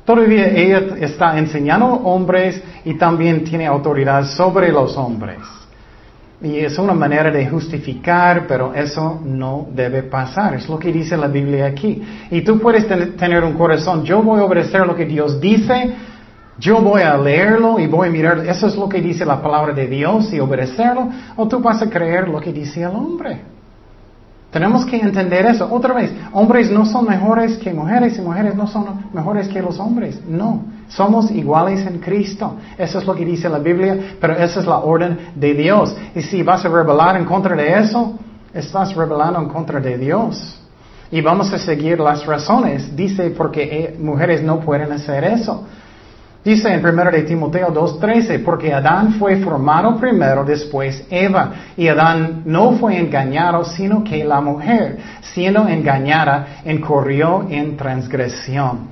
Todavía 0.05 0.47
ella 0.49 0.95
está 0.99 1.37
enseñando 1.37 1.87
hombres 1.87 2.61
y 2.85 2.93
también 2.93 3.43
tiene 3.43 3.65
autoridad 3.65 4.23
sobre 4.25 4.71
los 4.71 4.95
hombres. 4.95 5.39
Y 6.41 6.59
es 6.59 6.77
una 6.77 6.93
manera 6.93 7.31
de 7.31 7.47
justificar, 7.47 8.45
pero 8.47 8.73
eso 8.73 9.19
no 9.25 9.67
debe 9.73 10.03
pasar. 10.03 10.53
Es 10.53 10.69
lo 10.69 10.77
que 10.77 10.91
dice 10.91 11.17
la 11.17 11.27
Biblia 11.27 11.65
aquí. 11.65 12.03
Y 12.29 12.41
tú 12.41 12.59
puedes 12.59 12.87
tener 13.17 13.43
un 13.43 13.53
corazón, 13.53 14.03
yo 14.03 14.21
voy 14.21 14.41
a 14.41 14.43
obedecer 14.43 14.85
lo 14.85 14.95
que 14.95 15.05
Dios 15.05 15.41
dice, 15.41 15.95
yo 16.59 16.81
voy 16.81 17.01
a 17.01 17.17
leerlo 17.17 17.79
y 17.79 17.87
voy 17.87 18.09
a 18.09 18.11
mirar, 18.11 18.45
eso 18.47 18.67
es 18.67 18.75
lo 18.75 18.87
que 18.87 19.01
dice 19.01 19.25
la 19.25 19.41
palabra 19.41 19.73
de 19.73 19.87
Dios 19.87 20.31
y 20.31 20.39
obedecerlo, 20.39 21.09
o 21.35 21.47
tú 21.47 21.59
vas 21.59 21.81
a 21.81 21.89
creer 21.89 22.27
lo 22.29 22.39
que 22.39 22.53
dice 22.53 22.83
el 22.83 22.89
hombre. 22.89 23.54
Tenemos 24.55 24.85
que 24.85 24.95
entender 24.95 25.45
eso. 25.47 25.67
Otra 25.69 25.93
vez, 25.93 26.13
hombres 26.31 26.71
no 26.71 26.85
son 26.85 27.05
mejores 27.05 27.57
que 27.57 27.73
mujeres 27.73 28.17
y 28.17 28.21
mujeres 28.21 28.55
no 28.55 28.67
son 28.67 29.09
mejores 29.11 29.49
que 29.49 29.61
los 29.61 29.77
hombres. 29.81 30.21
No, 30.25 30.63
somos 30.87 31.29
iguales 31.29 31.85
en 31.85 31.99
Cristo. 31.99 32.55
Eso 32.77 32.99
es 32.99 33.05
lo 33.05 33.13
que 33.13 33.25
dice 33.25 33.49
la 33.49 33.59
Biblia, 33.59 34.15
pero 34.21 34.31
esa 34.37 34.61
es 34.61 34.65
la 34.65 34.77
orden 34.77 35.17
de 35.35 35.53
Dios. 35.55 35.93
Y 36.15 36.21
si 36.21 36.41
vas 36.41 36.63
a 36.63 36.69
rebelar 36.69 37.17
en 37.17 37.25
contra 37.25 37.53
de 37.53 37.79
eso, 37.79 38.17
estás 38.53 38.95
rebelando 38.95 39.41
en 39.41 39.49
contra 39.49 39.81
de 39.81 39.97
Dios. 39.97 40.57
Y 41.11 41.19
vamos 41.19 41.51
a 41.51 41.57
seguir 41.57 41.99
las 41.99 42.25
razones. 42.25 42.95
Dice 42.95 43.31
porque 43.31 43.61
eh, 43.61 43.97
mujeres 43.99 44.41
no 44.41 44.61
pueden 44.61 44.89
hacer 44.93 45.25
eso. 45.25 45.65
Dice 46.45 46.71
en 46.71 46.85
1 46.85 47.05
de 47.09 47.23
Timoteo 47.23 47.73
2.13, 47.73 48.43
porque 48.43 48.71
Adán 48.71 49.13
fue 49.13 49.37
formado 49.37 49.97
primero, 49.97 50.45
después 50.45 51.03
Eva, 51.09 51.53
y 51.75 51.87
Adán 51.87 52.43
no 52.45 52.73
fue 52.73 52.99
engañado, 52.99 53.65
sino 53.65 54.03
que 54.03 54.23
la 54.23 54.41
mujer, 54.41 54.99
siendo 55.21 55.67
engañada, 55.67 56.61
incurrió 56.63 57.47
en 57.49 57.75
transgresión. 57.75 58.89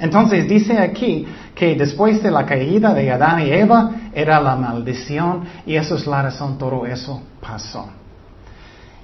Entonces 0.00 0.48
dice 0.48 0.76
aquí 0.76 1.24
que 1.54 1.76
después 1.76 2.20
de 2.20 2.32
la 2.32 2.44
caída 2.44 2.92
de 2.92 3.08
Adán 3.08 3.42
y 3.42 3.50
Eva 3.52 3.92
era 4.12 4.40
la 4.40 4.56
maldición 4.56 5.44
y 5.64 5.76
eso 5.76 5.94
es 5.94 6.08
la 6.08 6.22
razón, 6.22 6.58
todo 6.58 6.84
eso 6.86 7.22
pasó. 7.40 7.88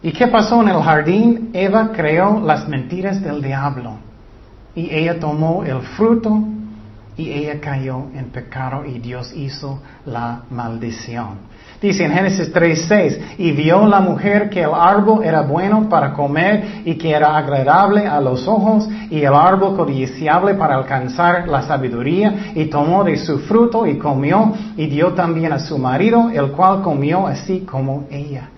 ¿Y 0.02 0.10
qué 0.10 0.26
pasó 0.26 0.60
en 0.62 0.70
el 0.70 0.82
jardín? 0.82 1.50
Eva 1.52 1.92
creó 1.94 2.40
las 2.40 2.66
mentiras 2.66 3.22
del 3.22 3.40
diablo 3.40 3.92
y 4.74 4.92
ella 4.92 5.20
tomó 5.20 5.62
el 5.62 5.80
fruto 5.82 6.42
y 7.16 7.30
ella 7.30 7.60
cayó 7.60 8.06
en 8.14 8.26
pecado 8.26 8.84
y 8.84 8.98
Dios 8.98 9.32
hizo 9.34 9.80
la 10.06 10.42
maldición. 10.50 11.50
Dice 11.80 12.04
en 12.04 12.12
Génesis 12.12 12.52
3:6, 12.52 13.36
y 13.38 13.52
vio 13.52 13.86
la 13.86 14.00
mujer 14.00 14.50
que 14.50 14.62
el 14.62 14.74
árbol 14.74 15.24
era 15.24 15.40
bueno 15.40 15.88
para 15.88 16.12
comer 16.12 16.82
y 16.84 16.96
que 16.96 17.10
era 17.10 17.38
agradable 17.38 18.06
a 18.06 18.20
los 18.20 18.46
ojos 18.46 18.86
y 19.10 19.20
el 19.20 19.32
árbol 19.32 19.76
codiciable 19.76 20.54
para 20.54 20.76
alcanzar 20.76 21.48
la 21.48 21.62
sabiduría 21.62 22.52
y 22.54 22.66
tomó 22.66 23.02
de 23.02 23.16
su 23.16 23.38
fruto 23.38 23.86
y 23.86 23.96
comió 23.96 24.52
y 24.76 24.86
dio 24.88 25.14
también 25.14 25.52
a 25.54 25.58
su 25.58 25.78
marido, 25.78 26.28
el 26.30 26.52
cual 26.52 26.82
comió 26.82 27.26
así 27.26 27.60
como 27.60 28.04
ella. 28.10 28.50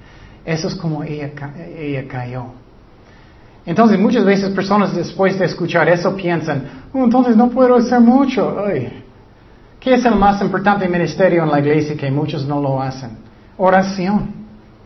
Eso 0.45 0.67
es 0.67 0.75
como 0.75 1.05
ella, 1.05 1.31
ella 1.79 2.09
cayó. 2.09 2.62
Entonces 3.65 3.99
muchas 3.99 4.25
veces 4.25 4.51
personas 4.51 4.95
después 4.95 5.39
de 5.39 5.45
escuchar 5.45 5.89
eso 5.89 6.17
piensan, 6.17 6.65
oh, 6.93 7.05
entonces 7.05 7.37
no 7.37 7.49
puedo 7.49 7.77
hacer 7.77 8.01
mucho. 8.01 8.57
¿Qué 9.79 9.95
es 9.95 10.05
el 10.05 10.17
más 10.17 10.41
importante 10.41 10.89
ministerio 10.89 11.43
en 11.45 11.51
la 11.51 11.61
iglesia 11.61 11.97
que 11.97 12.11
muchos 12.11 12.47
no 12.47 12.61
lo 12.61 12.81
hacen? 12.81 13.19
Oración. 13.57 14.43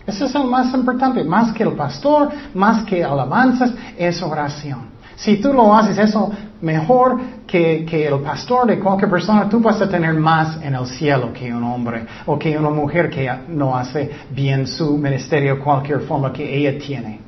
Ese 0.06 0.26
es 0.26 0.34
el 0.34 0.44
más 0.44 0.72
importante, 0.72 1.24
más 1.24 1.52
que 1.52 1.64
el 1.64 1.72
pastor, 1.72 2.30
más 2.54 2.84
que 2.84 3.02
alabanzas, 3.02 3.74
es 3.98 4.22
oración. 4.22 4.96
Si 5.16 5.38
tú 5.38 5.52
lo 5.52 5.74
haces 5.74 5.98
eso 5.98 6.30
mejor 6.60 7.18
que, 7.46 7.84
que, 7.88 8.06
el 8.06 8.20
pastor 8.20 8.66
de 8.66 8.78
cualquier 8.78 9.10
persona, 9.10 9.48
tú 9.48 9.60
vas 9.60 9.80
a 9.80 9.88
tener 9.88 10.12
más 10.14 10.62
en 10.62 10.74
el 10.74 10.86
cielo 10.86 11.32
que 11.32 11.52
un 11.52 11.64
hombre 11.64 12.06
o 12.26 12.38
que 12.38 12.56
una 12.56 12.70
mujer 12.70 13.08
que 13.08 13.30
no 13.48 13.74
hace 13.74 14.10
bien 14.30 14.66
su 14.66 14.96
ministerio 14.98 15.58
cualquier 15.58 16.00
forma 16.00 16.32
que 16.32 16.56
ella 16.56 16.78
tiene. 16.78 17.25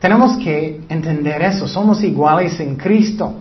Tenemos 0.00 0.38
que 0.38 0.80
entender 0.88 1.42
eso, 1.42 1.68
somos 1.68 2.02
iguales 2.02 2.58
en 2.58 2.76
Cristo. 2.76 3.34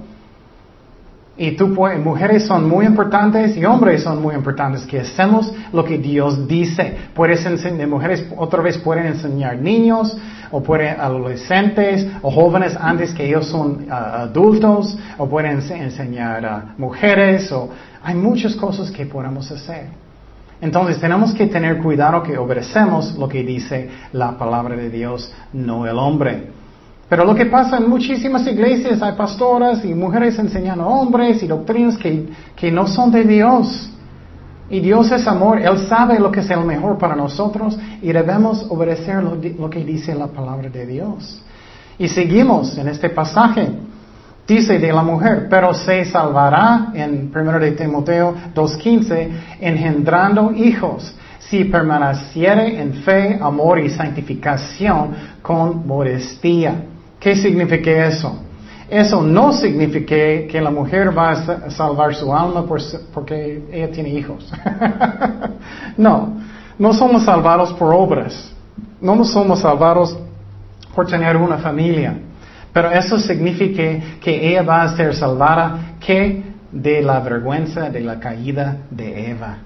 Y 1.37 1.51
tú, 1.51 1.69
mujeres 1.69 2.45
son 2.47 2.67
muy 2.67 2.85
importantes 2.85 3.55
y 3.55 3.63
hombres 3.63 4.03
son 4.03 4.21
muy 4.21 4.35
importantes, 4.35 4.85
que 4.85 4.99
hacemos 4.99 5.53
lo 5.71 5.85
que 5.85 5.97
Dios 5.97 6.45
dice. 6.49 6.97
Puedes 7.13 7.45
enseñar, 7.45 7.87
mujeres 7.87 8.25
otra 8.35 8.61
vez 8.61 8.77
pueden 8.77 9.05
enseñar 9.05 9.57
niños, 9.57 10.17
o 10.51 10.61
pueden 10.61 10.99
adolescentes, 10.99 12.05
o 12.21 12.29
jóvenes 12.29 12.75
antes 12.77 13.13
que 13.13 13.25
ellos 13.25 13.47
son 13.47 13.85
ah, 13.89 14.23
adultos, 14.23 14.97
o 15.17 15.29
pueden 15.29 15.61
enseñar 15.61 16.45
a 16.45 16.73
mujeres, 16.77 17.49
o 17.53 17.69
hay 18.03 18.15
muchas 18.15 18.53
cosas 18.57 18.91
que 18.91 19.05
podemos 19.05 19.49
hacer. 19.49 20.08
Entonces 20.61 20.99
tenemos 20.99 21.33
que 21.33 21.47
tener 21.47 21.77
cuidado 21.77 22.21
que 22.21 22.37
obedecemos 22.37 23.15
lo 23.17 23.29
que 23.29 23.43
dice 23.43 23.89
la 24.11 24.37
palabra 24.37 24.75
de 24.75 24.89
Dios, 24.89 25.31
no 25.53 25.85
el 25.87 25.97
hombre. 25.97 26.59
Pero 27.07 27.25
lo 27.25 27.33
que 27.33 27.47
pasa 27.47 27.77
en 27.77 27.89
muchísimas 27.89 28.45
iglesias 28.45 29.01
hay 29.01 29.13
pastoras 29.13 29.83
y 29.83 29.93
mujeres 29.93 30.37
enseñando 30.37 30.85
hombres 30.85 31.41
y 31.41 31.47
doctrinas 31.47 31.97
que, 31.97 32.27
que 32.55 32.71
no 32.71 32.87
son 32.87 33.11
de 33.11 33.23
Dios. 33.23 33.89
Y 34.69 34.81
Dios 34.81 35.11
es 35.11 35.25
amor, 35.27 35.59
Él 35.59 35.87
sabe 35.87 36.19
lo 36.19 36.31
que 36.31 36.41
es 36.41 36.49
el 36.51 36.63
mejor 36.63 36.99
para 36.99 37.15
nosotros 37.15 37.75
y 38.03 38.11
debemos 38.11 38.67
obedecer 38.69 39.23
lo, 39.23 39.35
lo, 39.35 39.69
que 39.69 39.83
dice 39.83 40.13
la 40.13 40.27
palabra 40.27 40.69
de 40.69 40.85
Dios. 40.85 41.41
Y 41.97 42.07
seguimos 42.07 42.77
en 42.77 42.89
este 42.89 43.09
pasaje. 43.09 43.67
Dice 44.49 44.79
de 44.79 44.91
la 44.91 45.03
mujer, 45.03 45.45
pero 45.47 45.75
se 45.75 46.03
salvará 46.05 46.87
en 46.95 47.31
1 47.31 47.59
de 47.59 47.73
Timoteo 47.73 48.33
2.15, 48.55 49.29
engendrando 49.61 50.51
hijos, 50.51 51.15
si 51.37 51.65
permaneciere 51.65 52.81
en 52.81 52.95
fe, 53.03 53.37
amor 53.39 53.77
y 53.77 53.91
santificación 53.91 55.11
con 55.43 55.85
modestia. 55.85 56.83
¿Qué 57.19 57.35
significa 57.35 58.07
eso? 58.07 58.39
Eso 58.89 59.21
no 59.21 59.53
significa 59.53 60.15
que 60.15 60.59
la 60.59 60.71
mujer 60.71 61.15
va 61.15 61.29
a 61.29 61.69
salvar 61.69 62.15
su 62.15 62.33
alma 62.33 62.65
porque 63.13 63.65
ella 63.71 63.91
tiene 63.91 64.09
hijos. 64.09 64.51
no, 65.95 66.37
no 66.79 66.93
somos 66.93 67.23
salvados 67.23 67.71
por 67.73 67.93
obras. 67.93 68.51
No 68.99 69.23
somos 69.25 69.59
salvados 69.59 70.17
por 70.95 71.05
tener 71.05 71.37
una 71.37 71.59
familia. 71.59 72.17
Pero 72.73 72.91
eso 72.91 73.17
significa 73.19 74.19
que 74.21 74.49
ella 74.49 74.63
va 74.63 74.83
a 74.83 74.95
ser 74.95 75.15
salvada 75.15 75.95
que 75.99 76.43
de 76.71 77.01
la 77.01 77.19
vergüenza 77.19 77.89
de 77.89 78.01
la 78.01 78.19
caída 78.19 78.77
de 78.91 79.31
Eva. 79.31 79.57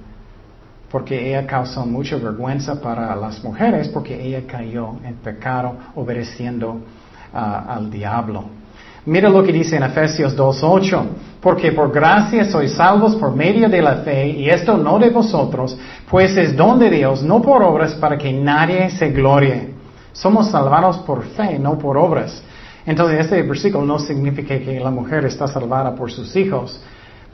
Porque 0.89 1.29
ella 1.29 1.45
causó 1.45 1.85
mucha 1.85 2.17
vergüenza 2.17 2.79
para 2.79 3.15
las 3.15 3.43
mujeres 3.43 3.89
porque 3.89 4.21
ella 4.21 4.43
cayó 4.47 4.95
en 5.03 5.15
pecado 5.15 5.75
obedeciendo 5.95 6.79
al 7.33 7.89
diablo. 7.89 8.45
Mira 9.05 9.27
lo 9.27 9.43
que 9.43 9.51
dice 9.51 9.75
en 9.75 9.83
Efesios 9.83 10.37
2.8, 10.37 11.03
porque 11.41 11.73
por 11.73 11.91
gracia 11.91 12.45
sois 12.45 12.71
salvos 12.71 13.17
por 13.17 13.35
medio 13.35 13.67
de 13.67 13.81
la 13.81 13.95
fe, 13.97 14.27
y 14.27 14.49
esto 14.49 14.77
no 14.77 14.97
de 14.97 15.09
vosotros, 15.09 15.77
pues 16.09 16.37
es 16.37 16.55
don 16.55 16.79
de 16.79 16.89
Dios, 16.89 17.21
no 17.21 17.41
por 17.41 17.63
obras, 17.63 17.95
para 17.95 18.17
que 18.17 18.31
nadie 18.31 18.89
se 18.91 19.09
glorie. 19.09 19.73
Somos 20.13 20.51
salvados 20.51 20.99
por 20.99 21.23
fe, 21.23 21.59
no 21.59 21.77
por 21.77 21.97
obras. 21.97 22.41
Entonces 22.85 23.21
este 23.21 23.41
versículo 23.43 23.85
no 23.85 23.99
significa 23.99 24.59
que 24.59 24.79
la 24.79 24.91
mujer 24.91 25.25
está 25.25 25.47
salvada 25.47 25.95
por 25.95 26.11
sus 26.11 26.35
hijos, 26.35 26.81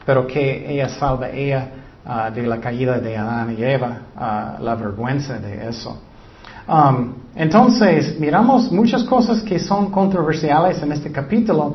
pero 0.06 0.26
que 0.26 0.72
ella 0.72 0.88
salva 0.88 1.30
ella 1.30 1.68
ah, 2.04 2.30
de 2.30 2.42
la 2.42 2.58
caída 2.58 2.98
de 2.98 3.16
Adán 3.16 3.56
y 3.58 3.62
Eva, 3.62 3.98
ah, 4.16 4.56
la 4.60 4.74
vergüenza 4.76 5.38
de 5.38 5.68
eso. 5.68 6.02
Um, 6.68 7.14
entonces, 7.34 8.18
miramos 8.20 8.70
muchas 8.70 9.02
cosas 9.04 9.42
que 9.42 9.58
son 9.58 9.90
controversiales 9.90 10.80
en 10.82 10.92
este 10.92 11.10
capítulo, 11.10 11.74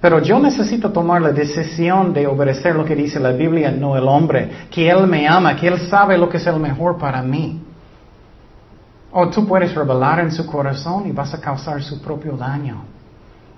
pero 0.00 0.20
yo 0.20 0.38
necesito 0.38 0.92
tomar 0.92 1.22
la 1.22 1.32
decisión 1.32 2.12
de 2.12 2.26
obedecer 2.26 2.74
lo 2.74 2.84
que 2.84 2.94
dice 2.94 3.18
la 3.18 3.32
Biblia, 3.32 3.70
no 3.70 3.96
el 3.96 4.06
hombre, 4.06 4.50
que 4.70 4.90
Él 4.90 5.06
me 5.06 5.26
ama, 5.26 5.56
que 5.56 5.66
Él 5.66 5.78
sabe 5.88 6.18
lo 6.18 6.28
que 6.28 6.36
es 6.36 6.46
el 6.46 6.60
mejor 6.60 6.98
para 6.98 7.22
mí. 7.22 7.62
O 9.12 9.28
tú 9.28 9.46
puedes 9.46 9.74
revelar 9.74 10.20
en 10.20 10.30
su 10.30 10.44
corazón 10.44 11.06
y 11.06 11.12
vas 11.12 11.32
a 11.32 11.40
causar 11.40 11.82
su 11.82 12.02
propio 12.02 12.36
daño. 12.36 12.93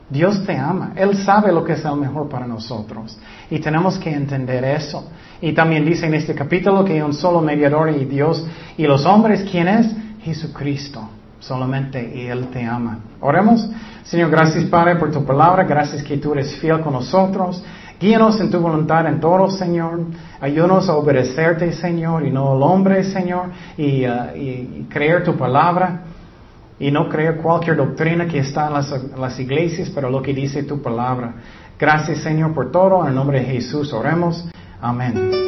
Dios 0.09 0.45
te 0.45 0.57
ama, 0.57 0.93
Él 0.95 1.17
sabe 1.17 1.51
lo 1.51 1.65
que 1.65 1.73
es 1.73 1.85
el 1.85 1.97
mejor 1.97 2.29
para 2.29 2.47
nosotros 2.47 3.19
y 3.51 3.59
tenemos 3.59 3.99
que 3.99 4.13
entender 4.13 4.65
eso. 4.65 5.11
Y 5.41 5.53
también 5.53 5.85
dice 5.85 6.07
en 6.07 6.15
este 6.15 6.35
capítulo 6.35 6.85
que 6.85 6.95
hay 6.95 7.03
un 7.03 7.13
solo 7.13 7.41
mediador 7.41 7.91
y 7.91 8.05
Dios 8.05 8.47
y 8.77 8.87
los 8.87 9.05
hombres, 9.05 9.45
¿quién 9.51 9.69
es? 9.69 9.91
Jesucristo. 10.23 11.09
Solamente 11.41 12.29
Él 12.29 12.49
te 12.49 12.65
ama. 12.65 12.99
Oremos. 13.21 13.69
Señor, 14.05 14.31
gracias 14.31 14.65
Padre 14.65 14.97
por 14.97 15.11
tu 15.11 15.25
palabra. 15.25 15.65
Gracias 15.65 16.03
que 16.03 16.17
tú 16.17 16.33
eres 16.33 16.57
fiel 16.57 16.81
con 16.81 16.95
nosotros. 16.95 17.63
Guíanos 17.99 18.39
en 18.41 18.51
tu 18.51 18.61
voluntad 18.61 19.07
en 19.07 19.21
todo, 19.21 19.51
Señor. 19.51 20.01
Ayúdanos 20.41 20.89
a 20.89 20.97
obedecerte, 20.97 21.73
Señor, 21.73 22.27
y 22.27 22.31
no 22.31 22.53
al 22.53 22.63
hombre, 22.63 23.05
Señor, 23.05 23.47
y, 23.77 24.07
uh, 24.07 24.87
creer 24.91 25.25
tu 25.25 25.35
palabra. 25.35 26.03
Y 26.79 26.91
no 26.91 27.09
creer 27.09 27.37
cualquier 27.37 27.77
doctrina 27.77 28.27
que 28.27 28.41
está 28.41 28.67
en 28.69 28.75
las, 28.75 29.19
las 29.19 29.39
iglesias, 29.41 29.91
pero 29.95 30.11
lo 30.11 30.21
que 30.21 30.35
dice 30.35 30.63
tu 30.65 30.83
palabra. 30.83 31.35
Gracias, 31.79 32.21
Señor, 32.21 32.55
por 32.55 32.71
todo. 32.71 33.03
En 33.03 33.09
el 33.09 33.15
nombre 33.15 33.41
de 33.41 33.47
Jesús 33.47 33.93
oremos. 33.93 34.49
Amén. 34.81 35.47